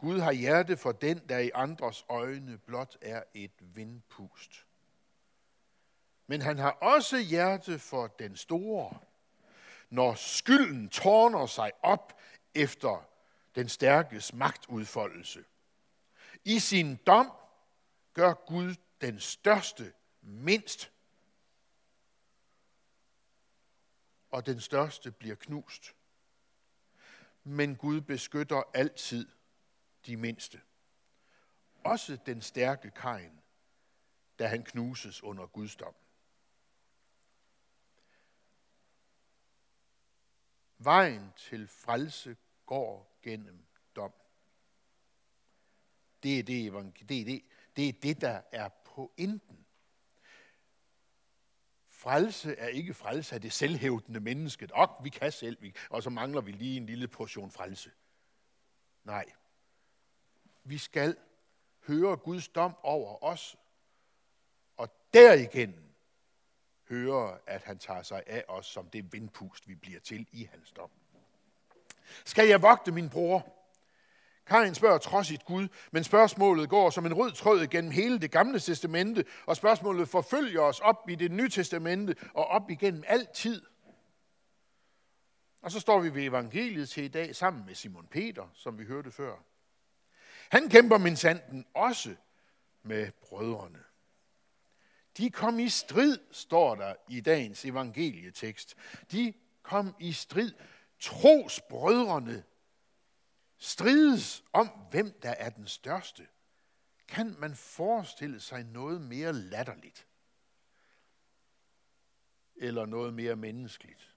Gud 0.00 0.20
har 0.20 0.32
hjerte 0.32 0.76
for 0.76 0.92
den, 0.92 1.28
der 1.28 1.38
i 1.38 1.50
andres 1.54 2.04
øjne 2.08 2.58
blot 2.58 2.96
er 3.00 3.22
et 3.34 3.52
vindpust. 3.60 4.66
Men 6.26 6.42
han 6.42 6.58
har 6.58 6.70
også 6.70 7.18
hjerte 7.18 7.78
for 7.78 8.06
den 8.06 8.36
store, 8.36 8.98
når 9.90 10.14
skylden 10.14 10.88
tårner 10.88 11.46
sig 11.46 11.72
op 11.82 12.20
efter 12.54 13.08
den 13.54 13.68
stærkes 13.68 14.34
magtudfoldelse. 14.34 15.44
I 16.44 16.58
sin 16.58 16.96
dom 16.96 17.32
gør 18.14 18.32
Gud 18.32 18.74
den 19.00 19.20
største 19.20 19.92
mindst, 20.20 20.92
og 24.30 24.46
den 24.46 24.60
største 24.60 25.12
bliver 25.12 25.36
knust. 25.36 25.94
Men 27.44 27.76
Gud 27.76 28.00
beskytter 28.00 28.62
altid 28.74 29.28
de 30.06 30.16
mindste. 30.16 30.60
Også 31.84 32.18
den 32.26 32.42
stærke 32.42 32.90
Kain, 32.90 33.40
da 34.38 34.46
han 34.46 34.64
knuses 34.64 35.22
under 35.22 35.46
Guds 35.46 35.76
dom. 35.76 35.94
Vejen 40.78 41.32
til 41.36 41.68
frelse 41.68 42.36
går 42.66 43.18
gennem 43.22 43.66
dom. 43.96 44.12
Det 46.22 46.38
er 46.38 46.42
det, 46.42 46.72
det, 47.08 47.20
er 47.20 47.24
det, 47.24 47.44
det, 47.76 47.88
er 47.88 47.92
det 48.02 48.20
der 48.20 48.42
er 48.52 48.68
pointen. 48.68 49.66
Frelse 51.88 52.56
er 52.56 52.68
ikke 52.68 52.94
frelse 52.94 53.34
af 53.34 53.40
det 53.40 53.52
selvhævdende 53.52 54.20
menneske. 54.20 54.68
Og 54.72 55.04
vi 55.04 55.08
kan 55.08 55.32
selv, 55.32 55.72
og 55.90 56.02
så 56.02 56.10
mangler 56.10 56.40
vi 56.40 56.52
lige 56.52 56.76
en 56.76 56.86
lille 56.86 57.08
portion 57.08 57.50
frelse. 57.50 57.90
Nej. 59.04 59.24
Vi 60.64 60.78
skal 60.78 61.16
høre 61.86 62.16
Guds 62.16 62.48
dom 62.48 62.76
over 62.82 63.24
os, 63.24 63.56
og 64.76 64.88
derigennem 65.14 65.90
høre, 66.88 67.38
at 67.46 67.62
han 67.62 67.78
tager 67.78 68.02
sig 68.02 68.22
af 68.26 68.44
os 68.48 68.66
som 68.66 68.88
det 68.88 69.12
vindpust, 69.12 69.68
vi 69.68 69.74
bliver 69.74 70.00
til 70.00 70.26
i 70.32 70.48
hans 70.52 70.72
dom. 70.72 70.90
Skal 72.24 72.48
jeg 72.48 72.62
vogte 72.62 72.92
min 72.92 73.10
bror? 73.10 73.56
Kajen 74.46 74.74
spørger 74.74 74.98
trodsigt 74.98 75.44
Gud, 75.44 75.68
men 75.90 76.04
spørgsmålet 76.04 76.68
går 76.68 76.90
som 76.90 77.06
en 77.06 77.14
rød 77.14 77.32
tråd 77.32 77.66
gennem 77.66 77.90
hele 77.90 78.18
det 78.18 78.30
gamle 78.30 78.60
testamente, 78.60 79.24
og 79.46 79.56
spørgsmålet 79.56 80.08
forfølger 80.08 80.60
os 80.60 80.80
op 80.80 81.08
i 81.08 81.14
det 81.14 81.30
nye 81.32 81.48
testamente 81.48 82.16
og 82.34 82.46
op 82.46 82.70
igennem 82.70 83.04
altid. 83.06 83.62
Og 85.62 85.70
så 85.70 85.80
står 85.80 86.00
vi 86.00 86.14
ved 86.14 86.22
evangeliet 86.22 86.88
til 86.88 87.04
i 87.04 87.08
dag 87.08 87.36
sammen 87.36 87.66
med 87.66 87.74
Simon 87.74 88.06
Peter, 88.06 88.48
som 88.54 88.78
vi 88.78 88.84
hørte 88.84 89.10
før. 89.10 89.36
Han 90.50 90.68
kæmper 90.68 90.98
min 90.98 91.16
sanden 91.16 91.66
også 91.74 92.16
med 92.82 93.12
brødrene. 93.12 93.84
De 95.16 95.30
kom 95.30 95.58
i 95.58 95.68
strid, 95.68 96.18
står 96.30 96.74
der 96.74 96.94
i 97.08 97.20
dagens 97.20 97.64
evangelietekst. 97.64 98.76
De 99.12 99.34
kom 99.62 99.94
i 99.98 100.12
strid. 100.12 100.52
Trosbrødrene 101.00 102.44
strides 103.58 104.44
om, 104.52 104.68
hvem 104.90 105.20
der 105.22 105.30
er 105.30 105.50
den 105.50 105.66
største. 105.66 106.28
Kan 107.08 107.36
man 107.38 107.54
forestille 107.54 108.40
sig 108.40 108.64
noget 108.64 109.00
mere 109.00 109.32
latterligt? 109.32 110.06
Eller 112.56 112.86
noget 112.86 113.14
mere 113.14 113.36
menneskeligt? 113.36 114.16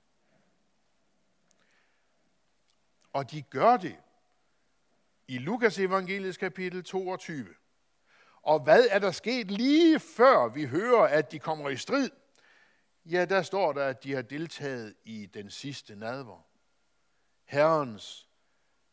Og 3.13 3.31
de 3.31 3.41
gør 3.41 3.77
det 3.77 3.97
i 5.27 5.37
Lukas 5.37 5.79
evangeliets 5.79 6.37
kapitel 6.37 6.83
22. 6.83 7.47
Og 8.41 8.59
hvad 8.59 8.87
er 8.89 8.99
der 8.99 9.11
sket 9.11 9.51
lige 9.51 9.99
før 9.99 10.47
vi 10.47 10.65
hører, 10.65 11.03
at 11.03 11.31
de 11.31 11.39
kommer 11.39 11.69
i 11.69 11.77
strid? 11.77 12.09
Ja, 13.05 13.25
der 13.25 13.41
står 13.41 13.73
der, 13.73 13.85
at 13.85 14.03
de 14.03 14.13
har 14.13 14.21
deltaget 14.21 14.95
i 15.03 15.25
den 15.25 15.49
sidste 15.49 15.95
nadver. 15.95 16.47
Herrens 17.45 18.27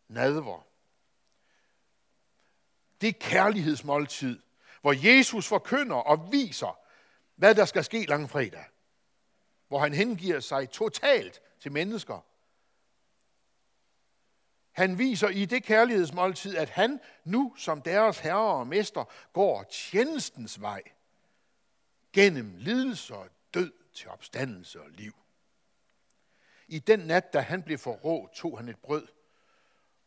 nadver. 0.09 0.67
Det 3.01 3.09
er 3.09 3.13
kærlighedsmåltid, 3.21 4.43
hvor 4.81 4.93
Jesus 5.07 5.49
forkynder 5.49 5.97
og 5.97 6.33
viser, 6.33 6.79
hvad 7.37 7.55
der 7.55 7.65
skal 7.65 7.85
ske 7.85 8.07
langfredag. 8.07 8.65
Hvor 9.69 9.79
han 9.79 9.95
hengiver 9.95 10.41
sig 10.41 10.71
totalt 10.71 11.41
til 11.61 11.73
mennesker. 11.73 12.21
Han 14.73 14.99
viser 14.99 15.29
i 15.29 15.45
det 15.45 15.65
kærlighedsmåltid, 15.65 16.57
at 16.57 16.69
han 16.69 17.01
nu 17.25 17.55
som 17.57 17.83
deres 17.83 18.19
herre 18.19 18.55
og 18.55 18.67
mester 18.67 19.05
går 19.33 19.65
tjenestens 19.71 20.61
vej 20.61 20.83
gennem 22.13 22.55
lidelse 22.57 23.15
og 23.15 23.29
død 23.55 23.73
til 23.95 24.09
opstandelse 24.09 24.81
og 24.81 24.91
liv. 24.91 25.15
I 26.69 26.79
den 26.79 27.01
nat, 27.01 27.33
da 27.33 27.41
han 27.41 27.63
blev 27.63 27.79
forrådt, 27.79 28.33
tog 28.33 28.59
han 28.59 28.69
et 28.69 28.79
brød, 28.79 29.07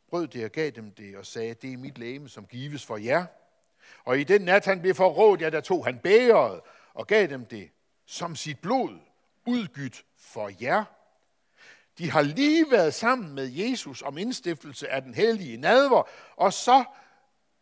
brød 0.10 0.27
det 0.27 0.46
og 0.46 0.51
gav 0.51 0.70
dem 0.70 0.91
det 0.91 1.17
og 1.17 1.25
sagde, 1.25 1.53
det 1.53 1.74
er 1.74 1.77
mit 1.77 1.98
læme, 1.98 2.29
som 2.29 2.46
gives 2.46 2.86
for 2.86 2.98
jer. 2.98 3.25
Og 4.03 4.20
i 4.20 4.24
den 4.24 4.41
nat, 4.41 4.65
han 4.65 4.82
blev 4.82 4.96
forrådt, 4.96 5.41
ja, 5.41 5.50
der 5.50 5.62
tog 5.62 5.86
han 5.86 6.00
bæret 6.00 6.62
og 6.93 7.08
gav 7.08 7.27
dem 7.27 7.46
det 7.46 7.70
som 8.05 8.36
sit 8.36 8.60
blod, 8.60 9.00
udgydt 9.46 10.05
for 10.15 10.51
jer. 10.62 10.84
De 11.97 12.12
har 12.12 12.21
lige 12.21 12.71
været 12.71 12.93
sammen 12.93 13.35
med 13.35 13.51
Jesus 13.51 14.01
om 14.01 14.17
indstiftelse 14.17 14.89
af 14.89 15.01
den 15.01 15.13
hellige 15.13 15.57
nadver, 15.57 16.03
og 16.35 16.53
så 16.53 16.85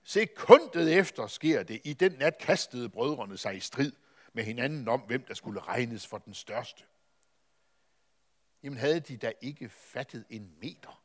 sekundet 0.03 0.97
efter 0.97 1.27
sker 1.27 1.63
det. 1.63 1.81
I 1.83 1.93
den 1.93 2.11
nat 2.11 2.38
kastede 2.38 2.89
brødrene 2.89 3.38
sig 3.38 3.55
i 3.57 3.59
strid 3.59 3.91
med 4.33 4.43
hinanden 4.43 4.88
om, 4.88 5.00
hvem 5.00 5.23
der 5.23 5.33
skulle 5.33 5.59
regnes 5.59 6.07
for 6.07 6.17
den 6.17 6.33
største. 6.33 6.83
Jamen 8.63 8.77
havde 8.77 9.00
de 9.00 9.17
da 9.17 9.31
ikke 9.41 9.69
fattet 9.69 10.25
en 10.29 10.55
meter 10.61 11.03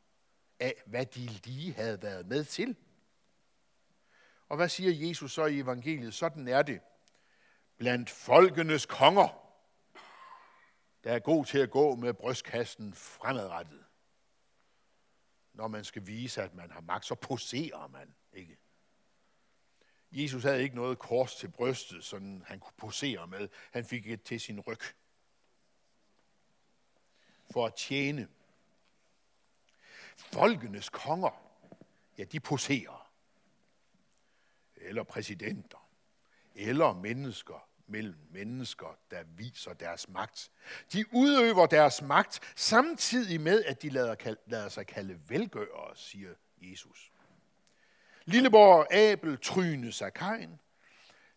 af, 0.59 0.83
hvad 0.85 1.05
de 1.05 1.19
lige 1.19 1.73
havde 1.73 2.01
været 2.01 2.27
med 2.27 2.43
til? 2.43 2.75
Og 4.49 4.55
hvad 4.55 4.69
siger 4.69 5.07
Jesus 5.07 5.33
så 5.33 5.45
i 5.45 5.59
evangeliet? 5.59 6.13
Sådan 6.13 6.47
er 6.47 6.61
det 6.61 6.81
blandt 7.77 8.09
folkenes 8.09 8.85
konger, 8.85 9.46
der 11.03 11.13
er 11.13 11.19
god 11.19 11.45
til 11.45 11.57
at 11.59 11.71
gå 11.71 11.95
med 11.95 12.13
brystkassen 12.13 12.93
fremadrettet. 12.93 13.85
Når 15.53 15.67
man 15.67 15.83
skal 15.83 16.07
vise, 16.07 16.41
at 16.41 16.53
man 16.53 16.71
har 16.71 16.81
magt, 16.81 17.05
så 17.05 17.15
poserer 17.15 17.87
man, 17.87 18.15
ikke? 18.33 18.57
Jesus 20.11 20.43
havde 20.43 20.63
ikke 20.63 20.75
noget 20.75 20.99
kors 20.99 21.35
til 21.35 21.51
brystet, 21.51 22.03
sådan 22.03 22.43
han 22.47 22.59
kunne 22.59 22.73
posere 22.77 23.27
med. 23.27 23.49
Han 23.71 23.85
fik 23.85 24.07
et 24.07 24.23
til 24.23 24.39
sin 24.39 24.59
ryg. 24.59 24.79
For 27.51 27.65
at 27.65 27.75
tjene. 27.75 28.27
Folkenes 30.15 30.89
konger, 30.89 31.61
ja, 32.17 32.23
de 32.23 32.39
poserer. 32.39 33.11
Eller 34.75 35.03
præsidenter. 35.03 35.89
Eller 36.55 36.93
mennesker 36.93 37.69
mellem 37.87 38.15
mennesker, 38.31 38.97
der 39.11 39.23
viser 39.23 39.73
deres 39.73 40.09
magt. 40.09 40.51
De 40.93 41.05
udøver 41.13 41.65
deres 41.65 42.01
magt 42.01 42.39
samtidig 42.55 43.41
med, 43.41 43.63
at 43.63 43.81
de 43.81 43.89
lader, 43.89 44.35
lader 44.47 44.69
sig 44.69 44.87
kalde 44.87 45.19
velgørere, 45.27 45.95
siger 45.95 46.33
Jesus. 46.61 47.11
Lilleborg 48.25 48.93
Abel 48.93 49.37
tryne 49.37 49.91
sig 49.91 50.13
kajen. 50.13 50.59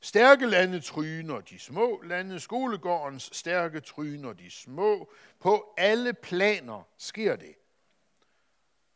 Stærke 0.01 0.47
lande 0.47 0.81
tryner 0.81 1.41
de 1.41 1.59
små 1.59 2.03
lande. 2.03 2.41
Skolegårdens 2.41 3.31
stærke 3.33 3.81
tryner 3.81 4.33
de 4.33 4.51
små. 4.51 5.13
På 5.41 5.75
alle 5.77 6.15
planer 6.15 6.83
sker 6.99 7.37
det. 7.37 7.55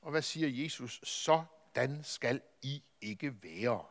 Og 0.03 0.11
hvad 0.11 0.23
siger 0.23 0.65
Jesus? 0.65 1.01
Sådan 1.03 2.05
skal 2.05 2.41
I 2.63 2.83
ikke 3.01 3.35
være. 3.43 3.85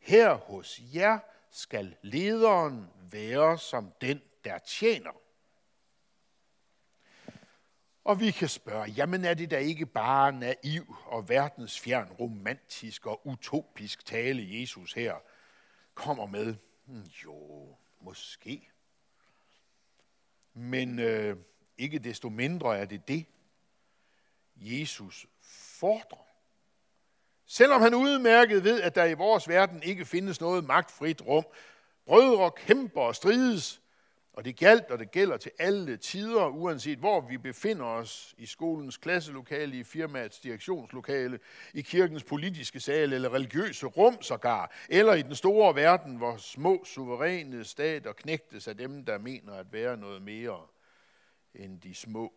Her 0.00 0.34
hos 0.34 0.80
jer 0.94 1.18
skal 1.56 1.96
lederen 2.02 2.90
være 3.10 3.58
som 3.58 3.92
den, 4.00 4.22
der 4.44 4.58
tjener. 4.58 5.10
Og 8.04 8.20
vi 8.20 8.30
kan 8.30 8.48
spørge, 8.48 8.90
jamen 8.90 9.24
er 9.24 9.34
det 9.34 9.50
da 9.50 9.58
ikke 9.58 9.86
bare 9.86 10.32
naiv 10.32 10.96
og 11.06 11.28
verdensfjern, 11.28 12.12
romantisk 12.12 13.06
og 13.06 13.26
utopisk 13.26 14.06
tale, 14.06 14.60
Jesus 14.60 14.92
her 14.92 15.14
kommer 15.94 16.26
med? 16.26 16.56
Hmm, 16.84 17.06
jo, 17.24 17.68
måske. 18.00 18.70
Men 20.52 20.98
øh, 20.98 21.36
ikke 21.78 21.98
desto 21.98 22.28
mindre 22.28 22.78
er 22.78 22.84
det 22.84 23.08
det, 23.08 23.26
Jesus 24.56 25.26
fordrer. 25.40 26.23
Selvom 27.46 27.82
han 27.82 27.94
udmærket 27.94 28.64
ved, 28.64 28.80
at 28.80 28.94
der 28.94 29.04
i 29.04 29.14
vores 29.14 29.48
verden 29.48 29.82
ikke 29.82 30.04
findes 30.04 30.40
noget 30.40 30.64
magtfrit 30.64 31.22
rum, 31.26 31.44
brødre 32.06 32.50
kæmper 32.50 33.00
og 33.00 33.14
strides, 33.14 33.80
og 34.32 34.44
det 34.44 34.56
galt, 34.56 34.90
og 34.90 34.98
det 34.98 35.10
gælder 35.10 35.36
til 35.36 35.50
alle 35.58 35.96
tider, 35.96 36.46
uanset 36.46 36.98
hvor 36.98 37.20
vi 37.20 37.38
befinder 37.38 37.84
os, 37.84 38.34
i 38.38 38.46
skolens 38.46 38.96
klasselokale, 38.96 39.78
i 39.78 39.84
firmaets 39.84 40.40
direktionslokale, 40.40 41.38
i 41.74 41.80
kirkens 41.80 42.24
politiske 42.24 42.80
sal 42.80 43.12
eller 43.12 43.34
religiøse 43.34 43.86
rum 43.86 44.22
sågar, 44.22 44.72
eller 44.88 45.14
i 45.14 45.22
den 45.22 45.34
store 45.34 45.74
verden, 45.74 46.16
hvor 46.16 46.36
små 46.36 46.84
suveræne 46.84 47.64
stater 47.64 48.12
knægtes 48.12 48.68
af 48.68 48.76
dem, 48.76 49.04
der 49.04 49.18
mener 49.18 49.52
at 49.54 49.72
være 49.72 49.96
noget 49.96 50.22
mere 50.22 50.60
end 51.54 51.80
de 51.80 51.94
små. 51.94 52.32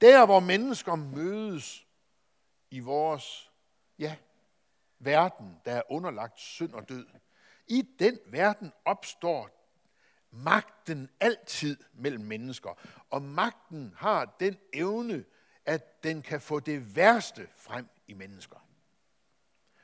Der, 0.00 0.26
hvor 0.26 0.40
mennesker 0.40 0.94
mødes 0.94 1.85
i 2.76 2.80
vores 2.80 3.52
ja, 3.98 4.16
verden, 4.98 5.60
der 5.64 5.72
er 5.72 5.82
underlagt 5.92 6.40
synd 6.40 6.72
og 6.72 6.88
død, 6.88 7.06
i 7.66 7.82
den 7.98 8.18
verden 8.26 8.72
opstår 8.84 9.50
magten 10.30 11.10
altid 11.20 11.76
mellem 11.92 12.24
mennesker. 12.24 12.78
Og 13.10 13.22
magten 13.22 13.94
har 13.96 14.36
den 14.40 14.58
evne, 14.72 15.24
at 15.64 16.02
den 16.02 16.22
kan 16.22 16.40
få 16.40 16.60
det 16.60 16.96
værste 16.96 17.48
frem 17.56 17.88
i 18.06 18.14
mennesker. 18.14 18.68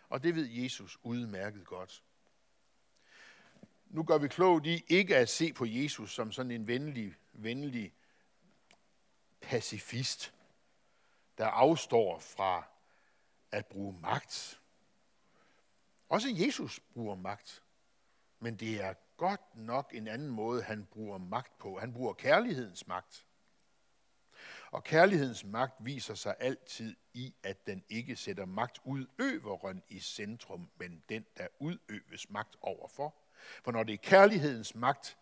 Og 0.08 0.22
det 0.22 0.34
ved 0.34 0.46
Jesus 0.46 0.98
udmærket 1.02 1.66
godt. 1.66 2.04
Nu 3.86 4.02
gør 4.02 4.18
vi 4.18 4.28
klogt 4.28 4.66
i 4.66 4.84
ikke 4.88 5.16
at 5.16 5.28
se 5.28 5.52
på 5.52 5.64
Jesus 5.64 6.14
som 6.14 6.32
sådan 6.32 6.50
en 6.50 6.66
venlig, 6.66 7.14
venlig 7.32 7.94
pacifist, 9.40 10.34
der 11.38 11.46
afstår 11.46 12.18
fra 12.18 12.71
at 13.52 13.66
bruge 13.66 14.00
magt. 14.00 14.60
Også 16.08 16.28
Jesus 16.32 16.80
bruger 16.94 17.14
magt, 17.14 17.62
men 18.40 18.56
det 18.56 18.82
er 18.82 18.94
godt 19.16 19.56
nok 19.56 19.90
en 19.94 20.08
anden 20.08 20.28
måde, 20.28 20.62
han 20.62 20.86
bruger 20.86 21.18
magt 21.18 21.58
på. 21.58 21.78
Han 21.78 21.92
bruger 21.92 22.12
kærlighedens 22.12 22.86
magt. 22.86 23.26
Og 24.70 24.84
kærlighedens 24.84 25.44
magt 25.44 25.74
viser 25.84 26.14
sig 26.14 26.36
altid 26.38 26.96
i, 27.14 27.34
at 27.42 27.66
den 27.66 27.84
ikke 27.88 28.16
sætter 28.16 28.44
magtudøveren 28.44 29.82
i 29.88 30.00
centrum, 30.00 30.70
men 30.76 31.02
den, 31.08 31.24
der 31.36 31.46
udøves 31.58 32.30
magt 32.30 32.56
overfor. 32.60 33.14
For 33.64 33.72
når 33.72 33.82
det 33.82 33.92
er 33.92 33.98
kærlighedens 33.98 34.74
magt, 34.74 35.18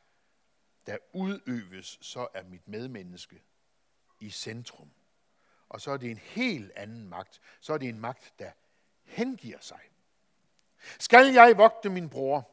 der 0.86 0.98
udøves, 1.12 1.98
så 2.00 2.28
er 2.34 2.42
mit 2.42 2.68
medmenneske 2.68 3.42
i 4.20 4.30
centrum. 4.30 4.90
Og 5.70 5.80
så 5.80 5.90
er 5.90 5.96
det 5.96 6.10
en 6.10 6.18
helt 6.18 6.72
anden 6.76 7.08
magt. 7.08 7.40
Så 7.60 7.72
er 7.72 7.78
det 7.78 7.88
en 7.88 8.00
magt, 8.00 8.34
der 8.38 8.50
hengiver 9.04 9.58
sig. 9.60 9.80
Skal 10.98 11.32
jeg 11.32 11.56
vogte 11.56 11.90
min 11.90 12.08
bror? 12.08 12.50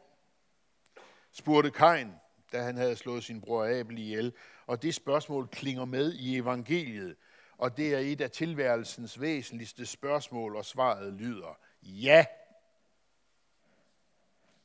spurgte 1.32 1.71
Kain, 1.71 2.13
da 2.51 2.62
han 2.62 2.77
havde 2.77 2.95
slået 2.95 3.23
sin 3.23 3.41
bror 3.41 3.80
Abel 3.80 3.97
ihjel. 3.97 4.34
Og 4.67 4.82
det 4.82 4.95
spørgsmål 4.95 5.47
klinger 5.47 5.86
med 5.86 6.13
i 6.13 6.38
evangeliet, 6.38 7.15
og 7.58 7.77
det 7.77 7.93
er 7.93 7.99
et 7.99 8.21
af 8.21 8.32
tilværelsens 8.32 9.21
væsentligste 9.21 9.86
spørgsmål, 9.86 10.56
og 10.56 10.65
svaret 10.65 11.13
lyder, 11.13 11.60
ja, 11.82 12.25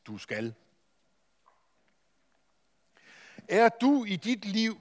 du 0.06 0.18
skal. 0.18 0.54
Er 3.48 3.68
du 3.68 4.04
i 4.04 4.16
dit 4.16 4.44
liv 4.44 4.80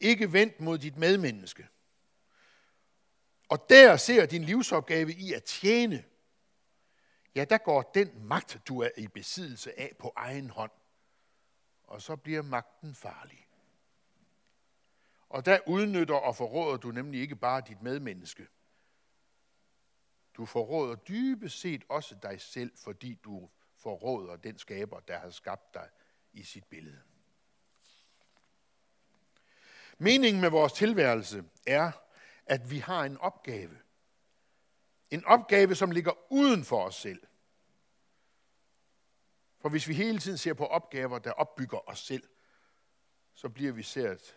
ikke 0.00 0.32
vendt 0.32 0.60
mod 0.60 0.78
dit 0.78 0.96
medmenneske? 0.96 1.68
Og 3.52 3.66
der 3.68 3.96
ser 3.96 4.26
din 4.26 4.44
livsopgave 4.44 5.12
i 5.12 5.32
at 5.32 5.44
tjene. 5.44 6.04
Ja, 7.34 7.44
der 7.44 7.58
går 7.58 7.90
den 7.94 8.24
magt, 8.24 8.58
du 8.68 8.80
er 8.80 8.90
i 8.96 9.08
besiddelse 9.08 9.80
af 9.80 9.92
på 9.98 10.12
egen 10.16 10.50
hånd 10.50 10.70
og 11.92 12.02
så 12.02 12.16
bliver 12.16 12.42
magten 12.42 12.94
farlig. 12.94 13.46
Og 15.28 15.46
der 15.46 15.58
udnytter 15.66 16.14
og 16.14 16.36
forråder 16.36 16.76
du 16.76 16.90
nemlig 16.90 17.20
ikke 17.20 17.36
bare 17.36 17.62
dit 17.68 17.82
medmenneske, 17.82 18.46
Du 20.36 20.46
forråder 20.46 20.94
dybest 20.94 21.60
set 21.60 21.84
også 21.88 22.16
dig 22.22 22.40
selv, 22.40 22.72
fordi 22.76 23.14
du 23.14 23.50
forråder 23.76 24.36
den 24.36 24.58
skaber, 24.58 25.00
der 25.00 25.18
har 25.18 25.30
skabt 25.30 25.74
dig 25.74 25.88
i 26.32 26.42
sit 26.42 26.64
billede. 26.64 27.02
Meningen 29.98 30.40
med 30.40 30.50
vores 30.50 30.72
tilværelse 30.72 31.44
er, 31.66 31.92
at 32.46 32.70
vi 32.70 32.78
har 32.78 33.04
en 33.04 33.18
opgave. 33.18 33.78
En 35.10 35.24
opgave, 35.24 35.74
som 35.74 35.90
ligger 35.90 36.32
uden 36.32 36.64
for 36.64 36.84
os 36.84 36.94
selv. 36.94 37.22
For 39.60 39.68
hvis 39.68 39.88
vi 39.88 39.94
hele 39.94 40.18
tiden 40.18 40.38
ser 40.38 40.54
på 40.54 40.66
opgaver, 40.66 41.18
der 41.18 41.32
opbygger 41.32 41.88
os 41.88 41.98
selv, 41.98 42.28
så 43.34 43.48
bliver 43.48 43.72
vi 43.72 43.82
sært, 43.82 44.36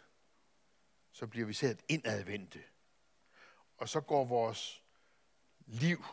så 1.11 1.27
bliver 1.27 1.47
vi 1.47 1.53
sært 1.53 1.81
indadvendte. 1.89 2.63
Og 3.77 3.89
så 3.89 4.01
går 4.01 4.25
vores 4.25 4.83
liv, 5.65 6.05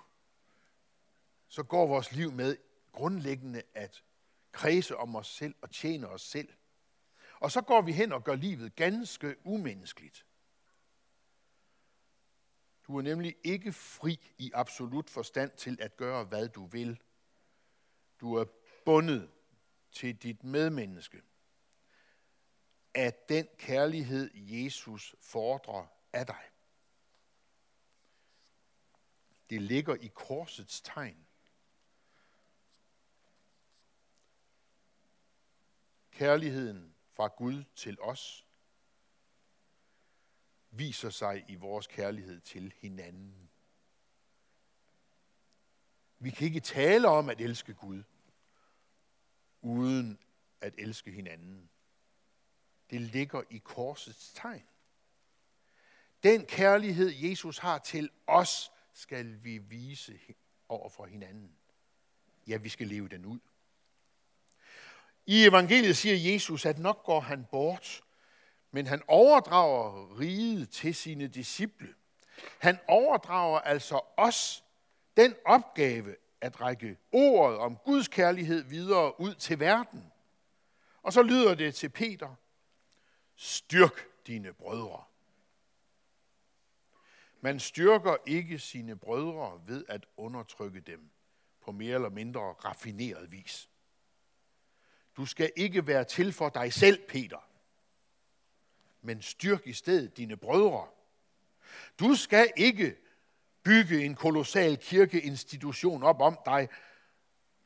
så 1.49 1.63
går 1.63 1.87
vores 1.87 2.13
liv 2.13 2.33
med 2.33 2.57
grundlæggende 2.93 3.63
at 3.75 4.03
kredse 4.53 4.97
om 4.97 5.17
os 5.17 5.29
selv 5.29 5.55
og 5.63 5.71
tjene 5.71 6.09
os 6.09 6.23
selv. 6.23 6.49
Og 7.41 7.51
så 7.51 7.61
går 7.61 7.81
vi 7.81 7.93
hen 7.93 8.13
og 8.13 8.25
gør 8.25 8.35
livet 8.35 8.77
ganske 8.77 9.37
umenneskeligt. 9.45 10.27
Du 12.87 12.99
er 12.99 13.03
nemlig 13.03 13.37
ikke 13.45 13.73
fri 13.73 14.33
i 14.39 14.51
absolut 14.55 15.11
forstand 15.11 15.51
til 15.51 15.79
at 15.81 15.97
gøre, 15.97 16.25
hvad 16.25 16.49
du 16.49 16.67
vil. 16.67 17.03
Du 18.21 18.35
er 18.35 18.45
bundet 18.85 19.31
til 19.93 20.17
dit 20.17 20.45
medmenneske 20.45 21.23
af 22.95 23.15
den 23.29 23.49
kærlighed, 23.59 24.31
Jesus 24.35 25.15
fordrer 25.21 25.87
af 26.13 26.27
dig. 26.27 26.51
Det 29.51 29.63
ligger 29.63 29.95
i 29.95 30.07
korsets 30.07 30.81
tegn. 30.81 31.27
Kærligheden 36.11 36.95
fra 37.09 37.29
Gud 37.29 37.65
til 37.75 38.01
os 38.01 38.47
viser 40.73 41.11
sig 41.11 41.45
i 41.49 41.55
vores 41.55 41.87
kærlighed 41.87 42.41
til 42.41 42.73
hinanden. 42.77 43.51
Vi 46.19 46.31
kan 46.31 46.47
ikke 46.47 46.61
tale 46.61 47.09
om 47.09 47.29
at 47.29 47.41
elske 47.41 47.75
Gud, 47.75 48.03
uden 49.61 50.19
at 50.61 50.75
elske 50.79 51.11
hinanden. 51.11 51.71
Det 52.91 53.01
ligger 53.01 53.43
i 53.51 53.59
korsets 53.59 54.33
tegn. 54.33 54.65
Den 56.23 56.47
kærlighed, 56.47 57.11
Jesus 57.11 57.59
har 57.59 57.79
til 57.79 58.11
os, 58.27 58.73
skal 58.93 59.45
vi 59.45 59.59
vise 59.59 60.21
over 60.69 60.89
for 60.89 61.07
hinanden. 61.07 61.57
Ja, 62.47 62.57
vi 62.57 62.69
skal 62.69 62.89
leve 62.89 63.09
den 63.09 63.25
ud. 63.25 63.39
I 65.27 65.45
evangeliet 65.45 65.97
siger 65.97 66.33
Jesus, 66.33 66.67
at 66.67 66.79
nok 66.79 67.05
går 67.05 67.21
han 67.21 67.47
bort, 67.51 68.03
men 68.73 68.87
han 68.87 69.03
overdrager 69.09 70.19
riget 70.21 70.71
til 70.71 70.95
sine 70.95 71.29
disciple. 71.29 71.95
Han 72.59 72.79
overdrager 72.89 73.61
altså 73.61 74.01
os 74.17 74.65
den 75.17 75.35
opgave 75.45 76.17
at 76.41 76.61
række 76.61 76.99
ordet 77.13 77.59
om 77.59 77.77
Guds 77.77 78.09
kærlighed 78.09 78.63
videre 78.63 79.21
ud 79.21 79.35
til 79.35 79.61
verden. 79.61 80.13
Og 81.03 81.13
så 81.13 81.23
lyder 81.23 81.55
det 81.55 81.75
til 81.75 81.89
Peter, 81.89 82.35
styrk 83.37 84.27
dine 84.27 84.53
brødre. 84.53 85.05
Man 87.41 87.61
styrker 87.61 88.17
ikke 88.27 88.59
sine 88.59 88.99
brødre 88.99 89.61
ved 89.67 89.85
at 89.89 90.07
undertrykke 90.17 90.81
dem 90.81 91.11
på 91.61 91.73
mere 91.73 91.95
eller 91.95 92.11
mindre 92.11 92.41
raffineret 92.41 93.33
vis. 93.33 93.69
Du 95.17 95.27
skal 95.27 95.53
ikke 95.57 95.87
være 95.87 96.05
til 96.05 96.33
for 96.33 96.49
dig 96.49 96.73
selv, 96.73 97.07
Peter, 97.09 97.52
men 99.03 99.23
styrk 99.23 99.67
i 99.67 99.73
stedet 99.73 100.17
dine 100.17 100.37
brødre. 100.37 100.87
Du 101.99 102.15
skal 102.15 102.53
ikke 102.57 102.97
bygge 103.63 104.05
en 104.05 104.15
kolossal 104.15 104.77
kirkeinstitution 104.77 106.03
op 106.03 106.21
om 106.21 106.39
dig, 106.45 106.69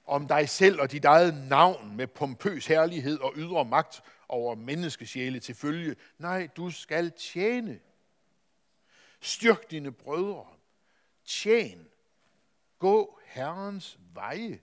om 0.04 0.28
dig 0.28 0.48
selv 0.48 0.80
og 0.80 0.92
dit 0.92 1.04
eget 1.04 1.34
navn 1.34 1.96
med 1.96 2.06
pompøs 2.06 2.66
herlighed 2.66 3.18
og 3.18 3.32
ydre 3.36 3.64
magt 3.64 4.02
over 4.28 4.54
menneskesjæle 4.54 5.40
til 5.40 5.54
følge. 5.54 5.96
Nej, 6.18 6.48
du 6.56 6.70
skal 6.70 7.12
tjene. 7.12 7.80
Styrk 9.20 9.70
dine 9.70 9.92
brødre. 9.92 10.46
Tjen. 11.24 11.88
Gå 12.78 13.20
Herrens 13.24 13.98
veje. 14.14 14.60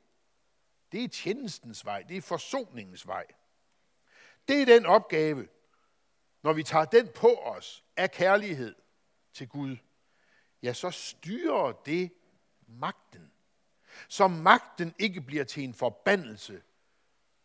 Det 0.92 1.04
er 1.04 1.08
tjenestens 1.08 1.86
vej. 1.86 2.02
Det 2.02 2.18
er 2.18 2.22
forsoningens 2.22 3.08
vej. 3.08 3.26
Det 4.48 4.62
er 4.62 4.66
den 4.66 4.86
opgave, 4.86 5.48
når 6.44 6.54
vi 6.54 6.64
tager 6.64 6.86
den 6.86 7.08
på 7.08 7.36
os 7.36 7.84
af 7.98 8.12
kærlighed 8.12 8.76
til 9.34 9.48
Gud, 9.48 9.78
ja, 10.64 10.74
så 10.74 10.92
styrer 10.92 11.72
det 11.72 12.12
magten. 12.68 13.32
Så 14.08 14.28
magten 14.28 14.96
ikke 15.00 15.22
bliver 15.22 15.44
til 15.44 15.64
en 15.64 15.74
forbandelse, 15.74 16.62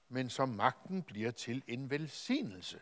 men 0.08 0.30
som 0.30 0.48
magten 0.48 1.02
bliver 1.02 1.30
til 1.30 1.62
en 1.66 1.90
velsignelse. 1.90 2.80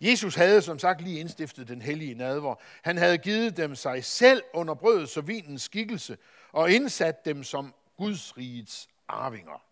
Jesus 0.00 0.34
havde 0.34 0.62
som 0.62 0.78
sagt 0.78 1.00
lige 1.00 1.20
indstiftet 1.20 1.68
den 1.68 1.82
hellige 1.82 2.14
nadver. 2.14 2.54
Han 2.82 2.96
havde 2.96 3.18
givet 3.18 3.56
dem 3.56 3.74
sig 3.74 4.04
selv 4.04 4.42
under 4.52 4.74
brødets 4.74 5.16
og 5.16 5.28
vinens 5.28 5.62
skikkelse 5.62 6.18
og 6.52 6.70
indsat 6.70 7.24
dem 7.24 7.44
som 7.44 7.74
Guds 7.96 8.36
rigets 8.36 8.88
arvinger. 9.08 9.62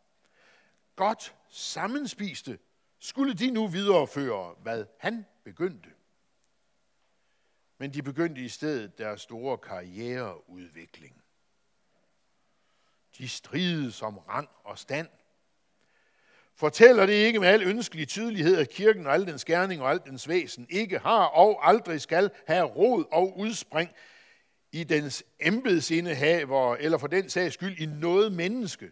Godt 0.97 1.35
sammenspiste 1.49 2.59
skulle 3.03 3.35
de 3.35 3.51
nu 3.51 3.67
videreføre, 3.67 4.55
hvad 4.63 4.85
han 4.99 5.27
begyndte. 5.45 5.89
Men 7.79 7.95
de 7.95 8.03
begyndte 8.03 8.41
i 8.41 8.49
stedet 8.49 8.99
deres 8.99 9.21
store 9.21 9.59
karriereudvikling. 9.59 11.23
De 13.19 13.29
strides 13.29 13.95
som 13.95 14.19
rang 14.19 14.49
og 14.65 14.79
stand. 14.79 15.09
Fortæller 16.55 17.07
det 17.07 17.13
ikke 17.13 17.41
med 17.41 17.49
al 17.49 17.63
ønskelig 17.63 18.09
tydelighed, 18.09 18.57
at 18.57 18.71
kirken 18.71 19.07
og 19.07 19.15
al 19.15 19.27
dens 19.27 19.45
gerning 19.45 19.83
og 19.83 19.91
al 19.91 20.01
dens 20.05 20.29
væsen 20.29 20.67
ikke 20.71 20.99
har 20.99 21.25
og 21.25 21.69
aldrig 21.69 22.01
skal 22.01 22.31
have 22.47 22.65
rod 22.65 23.05
og 23.13 23.39
udspring 23.39 23.91
i 24.73 24.85
dens 24.85 25.25
embedsindehaver, 25.41 26.77
eller 26.77 26.99
for 26.99 27.07
den 27.07 27.31
sags 27.31 27.55
skyld 27.55 27.79
i 27.79 27.87
noget 27.87 28.33
menneske. 28.33 28.91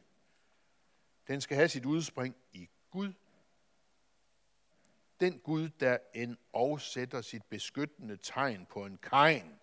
Den 1.28 1.40
skal 1.40 1.56
have 1.56 1.68
sit 1.68 1.84
udspring 1.84 2.36
i 2.52 2.68
Gud. 2.90 3.12
Den 5.20 5.38
Gud, 5.38 5.68
der 5.68 5.98
end 6.14 6.36
sætter 6.78 7.20
sit 7.20 7.42
beskyttende 7.44 8.16
tegn 8.16 8.66
på 8.66 8.84
en 8.84 8.98
kajn, 8.98 9.56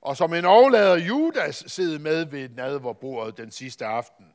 Og 0.00 0.16
som 0.16 0.34
en 0.34 0.44
overlader 0.44 0.96
Judas 0.96 1.64
sidde 1.66 1.98
med 1.98 2.24
ved 2.24 2.48
nadverbordet 2.48 3.36
den 3.36 3.50
sidste 3.50 3.86
aften, 3.86 4.34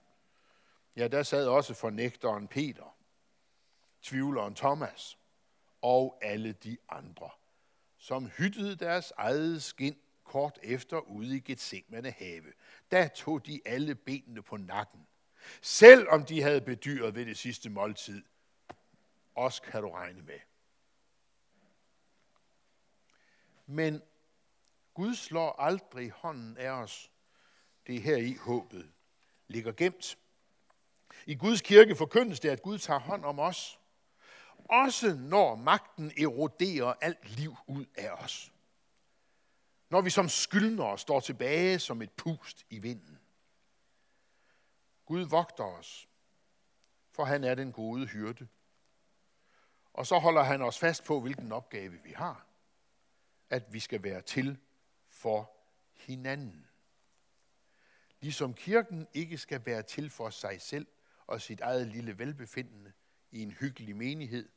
ja, 0.95 1.07
der 1.07 1.23
sad 1.23 1.47
også 1.47 1.73
fornægteren 1.73 2.47
Peter, 2.47 2.95
tvivleren 4.01 4.55
Thomas 4.55 5.17
og 5.81 6.19
alle 6.21 6.51
de 6.51 6.77
andre 6.89 7.29
som 8.05 8.27
hyttede 8.27 8.75
deres 8.75 9.13
eget 9.17 9.63
skin 9.63 9.97
kort 10.23 10.59
efter 10.63 10.99
ude 10.99 11.35
i 11.35 11.39
Gethsemane 11.39 12.11
have. 12.11 12.53
Da 12.91 13.07
tog 13.07 13.45
de 13.45 13.61
alle 13.65 13.95
benene 13.95 14.41
på 14.41 14.57
nakken. 14.57 15.07
Selv 15.61 16.07
om 16.09 16.25
de 16.25 16.41
havde 16.41 16.61
bedyret 16.61 17.15
ved 17.15 17.25
det 17.25 17.37
sidste 17.37 17.69
måltid. 17.69 18.23
Os 19.35 19.59
kan 19.59 19.81
du 19.81 19.89
regne 19.89 20.21
med. 20.21 20.39
Men 23.65 24.01
Gud 24.93 25.15
slår 25.15 25.51
aldrig 25.51 26.11
hånden 26.11 26.57
af 26.57 26.69
os. 26.69 27.11
Det 27.87 27.95
er 27.95 27.99
her 27.99 28.17
i 28.17 28.33
håbet 28.33 28.91
ligger 29.47 29.71
gemt. 29.71 30.17
I 31.25 31.35
Guds 31.35 31.61
kirke 31.61 31.95
forkyndes 31.95 32.39
det, 32.39 32.49
at 32.49 32.61
Gud 32.61 32.77
tager 32.77 32.99
hånd 32.99 33.25
om 33.25 33.39
os 33.39 33.79
også 34.69 35.15
når 35.15 35.55
magten 35.55 36.11
eroderer 36.17 36.93
alt 37.01 37.29
liv 37.29 37.55
ud 37.67 37.85
af 37.97 38.11
os. 38.11 38.51
Når 39.89 40.01
vi 40.01 40.09
som 40.09 40.29
skyldnere 40.29 40.97
står 40.97 41.19
tilbage 41.19 41.79
som 41.79 42.01
et 42.01 42.11
pust 42.11 42.65
i 42.69 42.79
vinden. 42.79 43.19
Gud 45.05 45.21
vogter 45.21 45.63
os, 45.63 46.09
for 47.11 47.23
han 47.23 47.43
er 47.43 47.55
den 47.55 47.71
gode 47.71 48.05
hyrde. 48.05 48.47
Og 49.95 50.07
så 50.07 50.19
holder 50.19 50.43
han 50.43 50.61
os 50.61 50.79
fast 50.79 51.03
på, 51.03 51.19
hvilken 51.19 51.51
opgave 51.51 51.99
vi 52.03 52.11
har. 52.11 52.45
At 53.49 53.73
vi 53.73 53.79
skal 53.79 54.03
være 54.03 54.21
til 54.21 54.57
for 55.07 55.51
hinanden. 55.93 56.67
Ligesom 58.19 58.53
kirken 58.53 59.07
ikke 59.13 59.37
skal 59.37 59.65
være 59.65 59.81
til 59.81 60.09
for 60.09 60.29
sig 60.29 60.61
selv 60.61 60.87
og 61.27 61.41
sit 61.41 61.61
eget 61.61 61.87
lille 61.87 62.19
velbefindende 62.19 62.91
i 63.31 63.41
en 63.43 63.51
hyggelig 63.51 63.95
menighed, 63.95 64.49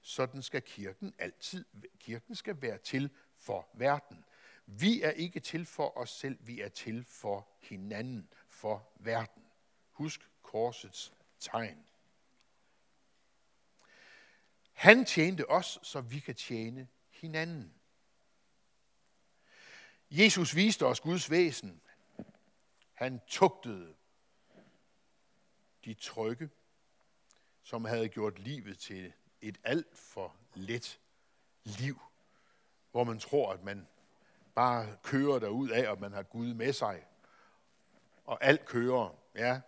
sådan 0.00 0.42
skal 0.42 0.62
kirken 0.62 1.14
altid, 1.18 1.64
kirken 1.98 2.34
skal 2.34 2.62
være 2.62 2.78
til 2.78 3.10
for 3.32 3.68
verden. 3.74 4.24
Vi 4.66 5.02
er 5.02 5.10
ikke 5.10 5.40
til 5.40 5.66
for 5.66 5.98
os 5.98 6.10
selv, 6.10 6.38
vi 6.40 6.60
er 6.60 6.68
til 6.68 7.04
for 7.04 7.48
hinanden, 7.60 8.28
for 8.48 8.92
verden. 8.96 9.42
Husk 9.90 10.30
korsets 10.42 11.12
tegn. 11.40 11.86
Han 14.76 15.04
tjente 15.04 15.50
os, 15.50 15.78
så 15.82 16.00
vi 16.00 16.18
kan 16.18 16.34
tjene 16.34 16.88
hinanden. 17.10 17.74
Jesus 20.10 20.56
viste 20.56 20.86
os 20.86 21.00
Guds 21.00 21.30
væsen. 21.30 21.82
Han 22.92 23.20
tugtede 23.26 23.94
de 25.84 25.94
trygge, 25.94 26.50
som 27.62 27.84
havde 27.84 28.08
gjort 28.08 28.38
livet 28.38 28.78
til 28.78 29.12
et 29.40 29.58
alt 29.64 29.98
for 29.98 30.36
let 30.54 31.00
liv, 31.64 32.00
hvor 32.90 33.04
man 33.04 33.18
tror, 33.18 33.52
at 33.52 33.62
man 33.62 33.88
bare 34.54 34.96
kører 35.02 35.38
derud 35.38 35.70
af, 35.70 35.90
og 35.90 36.00
man 36.00 36.12
har 36.12 36.22
Gud 36.22 36.54
med 36.54 36.72
sig. 36.72 37.06
Og 38.24 38.44
alt 38.44 38.66
kører, 38.66 39.16
ja. 39.34 39.60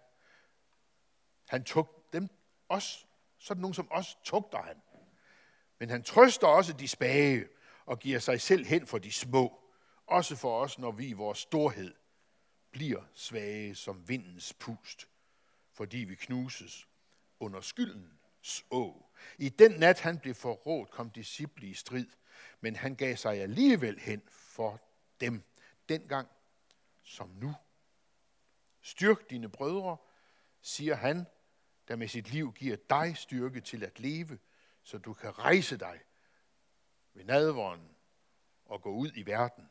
Han 1.49 1.65
tog 1.65 2.05
dem 2.13 2.29
også, 2.69 3.07
sådan 3.39 3.61
nogen 3.61 3.75
som 3.75 3.89
os, 3.91 4.19
tugter 4.25 4.63
han. 4.63 4.83
Men 5.79 5.91
han 5.91 6.03
trøster 6.03 6.47
også 6.47 6.73
de 6.73 6.89
spage 6.89 7.49
og 7.87 7.99
giver 7.99 8.19
sig 8.19 8.41
selv 8.41 8.67
hen 8.67 8.87
for 8.87 8.99
de 8.99 9.13
små. 9.13 9.61
Også 10.07 10.37
for 10.37 10.61
os, 10.61 10.79
når 10.79 10.91
vi 10.91 11.09
i 11.09 11.13
vores 11.13 11.39
storhed 11.39 11.95
bliver 12.71 13.03
svage 13.15 13.75
som 13.75 14.09
vindens 14.09 14.53
pust, 14.53 15.09
fordi 15.73 15.99
vi 15.99 16.15
knuses 16.15 16.89
under 17.41 17.61
skyldens 17.61 18.65
å. 18.71 19.11
I 19.39 19.49
den 19.49 19.73
nat, 19.73 20.01
han 20.01 20.19
blev 20.19 20.35
forrådt, 20.35 20.91
kom 20.91 21.11
disciple 21.11 21.67
i 21.69 21.75
strid, 21.75 22.07
men 22.61 22.77
han 22.77 22.95
gav 22.95 23.17
sig 23.17 23.43
alligevel 23.43 23.99
hen 23.99 24.23
for 24.29 24.81
dem, 25.21 25.43
dengang 25.89 26.29
som 27.03 27.29
nu. 27.29 27.55
Styrk 28.81 29.31
dine 29.31 29.49
brødre, 29.49 29.97
siger 30.61 30.95
han, 30.95 31.27
der 31.89 31.97
med 31.97 32.09
sit 32.09 32.31
liv 32.31 32.53
giver 32.53 32.77
dig 32.91 33.17
styrke 33.17 33.61
til 33.61 33.85
at 33.85 34.01
leve, 34.01 34.39
så 34.89 34.99
du 34.99 35.15
kan 35.15 35.39
rejse 35.39 35.77
dig 35.77 36.01
ved 37.15 37.25
nadvåren 37.25 37.97
og 38.65 38.83
gå 38.83 38.91
ud 38.91 39.11
i 39.15 39.27
verden 39.27 39.71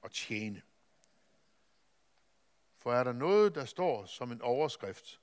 og 0.00 0.10
tjene. 0.12 0.62
For 2.74 2.92
er 2.92 3.04
der 3.04 3.12
noget, 3.12 3.54
der 3.54 3.64
står 3.64 4.06
som 4.06 4.32
en 4.32 4.42
overskrift 4.42 5.20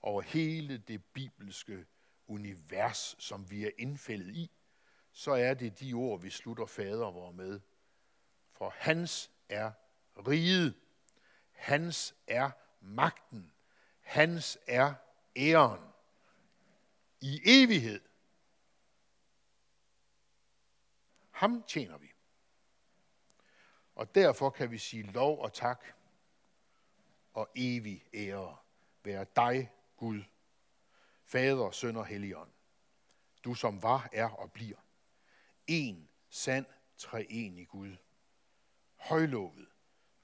over 0.00 0.22
hele 0.22 0.78
det 0.78 1.04
bibelske 1.04 1.86
univers, 2.26 3.16
som 3.18 3.50
vi 3.50 3.64
er 3.64 3.70
indfældet 3.78 4.34
i, 4.34 4.50
så 5.12 5.32
er 5.32 5.54
det 5.54 5.80
de 5.80 5.92
ord, 5.92 6.20
vi 6.20 6.30
slutter 6.30 6.66
fader 6.66 7.10
vor 7.10 7.32
med. 7.32 7.60
For 8.50 8.74
hans 8.76 9.30
er 9.48 9.72
riget, 10.16 10.74
hans 11.52 12.14
er 12.26 12.50
magten, 12.80 13.52
hans 14.00 14.58
er 14.66 14.94
æren 15.36 15.92
i 17.20 17.40
evighed. 17.44 18.11
Ham 21.32 21.62
tjener 21.62 21.98
vi. 21.98 22.12
Og 23.94 24.14
derfor 24.14 24.50
kan 24.50 24.70
vi 24.70 24.78
sige 24.78 25.02
lov 25.02 25.40
og 25.40 25.52
tak 25.52 25.84
og 27.32 27.48
evig 27.54 28.04
ære 28.14 28.56
være 29.04 29.26
dig, 29.36 29.72
Gud, 29.96 30.22
Fader, 31.24 31.70
Søn 31.70 31.96
og 31.96 32.06
Helligånd. 32.06 32.50
Du 33.44 33.54
som 33.54 33.82
var, 33.82 34.08
er 34.12 34.28
og 34.28 34.52
bliver. 34.52 34.76
En 35.66 36.08
sand 36.28 36.66
treenig 36.96 37.68
Gud. 37.68 37.96
Højlovet 38.96 39.68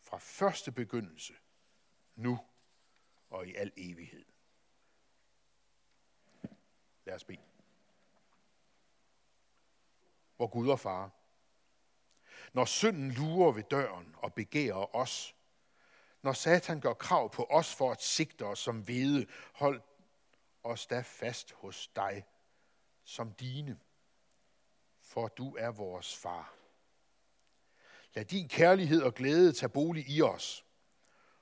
fra 0.01 0.19
første 0.19 0.73
begyndelse, 0.73 1.35
nu 2.15 2.39
og 3.31 3.47
i 3.47 3.55
al 3.55 3.73
evighed. 3.77 4.25
Lad 7.05 7.15
os 7.15 7.25
bede. 7.25 7.48
Hvor 10.39 10.47
Gud 10.47 10.69
og 10.69 10.81
far, 10.81 11.11
når 12.53 12.65
synden 12.65 13.11
lurer 13.11 13.53
ved 13.53 13.63
døren 13.63 14.15
og 14.19 14.35
begærer 14.35 14.97
os, 14.97 15.37
når 16.23 16.33
Satan 16.33 16.81
gør 16.81 16.95
krav 16.95 17.31
på 17.31 17.47
os 17.51 17.75
for 17.75 17.93
at 17.93 18.03
sigte 18.03 18.45
os 18.45 18.59
som 18.59 18.81
hvede, 18.81 19.27
hold 19.53 19.83
os 20.65 20.87
da 20.87 21.01
fast 21.01 21.53
hos 21.53 21.89
dig 21.89 22.27
som 23.05 23.33
dine, 23.33 23.79
for 24.99 25.29
du 25.29 25.57
er 25.57 25.71
vores 25.71 26.17
far. 26.17 26.55
Lad 28.15 28.25
din 28.25 28.49
kærlighed 28.49 29.03
og 29.03 29.15
glæde 29.15 29.53
tage 29.53 29.71
bolig 29.71 30.11
i 30.11 30.23
os, 30.23 30.65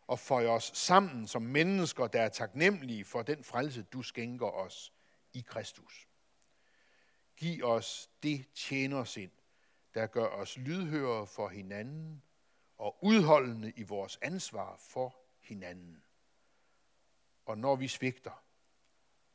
og 0.06 0.18
føj 0.18 0.46
os 0.46 0.70
sammen 0.74 1.26
som 1.26 1.42
mennesker, 1.42 2.06
der 2.06 2.22
er 2.22 2.28
taknemmelige 2.28 3.04
for 3.04 3.22
den 3.22 3.44
frelse, 3.44 3.82
du 3.82 4.02
skænker 4.02 4.46
os 4.46 4.92
i 5.32 5.40
Kristus. 5.40 6.08
Giv 7.36 7.64
os 7.64 8.10
det 8.22 8.48
tjenersind, 8.54 9.32
der 9.94 10.06
gør 10.06 10.26
os 10.26 10.56
lydhøre 10.56 11.26
for 11.26 11.48
hinanden 11.48 12.22
og 12.78 13.04
udholdende 13.04 13.72
i 13.76 13.82
vores 13.82 14.18
ansvar 14.22 14.76
for 14.76 15.16
hinanden. 15.40 16.04
Og 17.44 17.58
når 17.58 17.76
vi 17.76 17.88
svigter, 17.88 18.44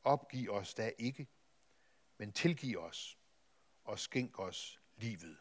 opgiv 0.03 0.49
os 0.51 0.73
da 0.73 0.91
ikke, 0.97 1.27
men 2.17 2.31
tilgiv 2.31 2.79
os 2.79 3.17
og 3.83 3.99
skænk 3.99 4.39
os 4.39 4.81
livet 4.95 5.37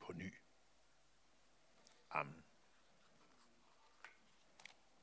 på 0.00 0.12
ny. 0.12 0.34
Amen. 2.10 2.41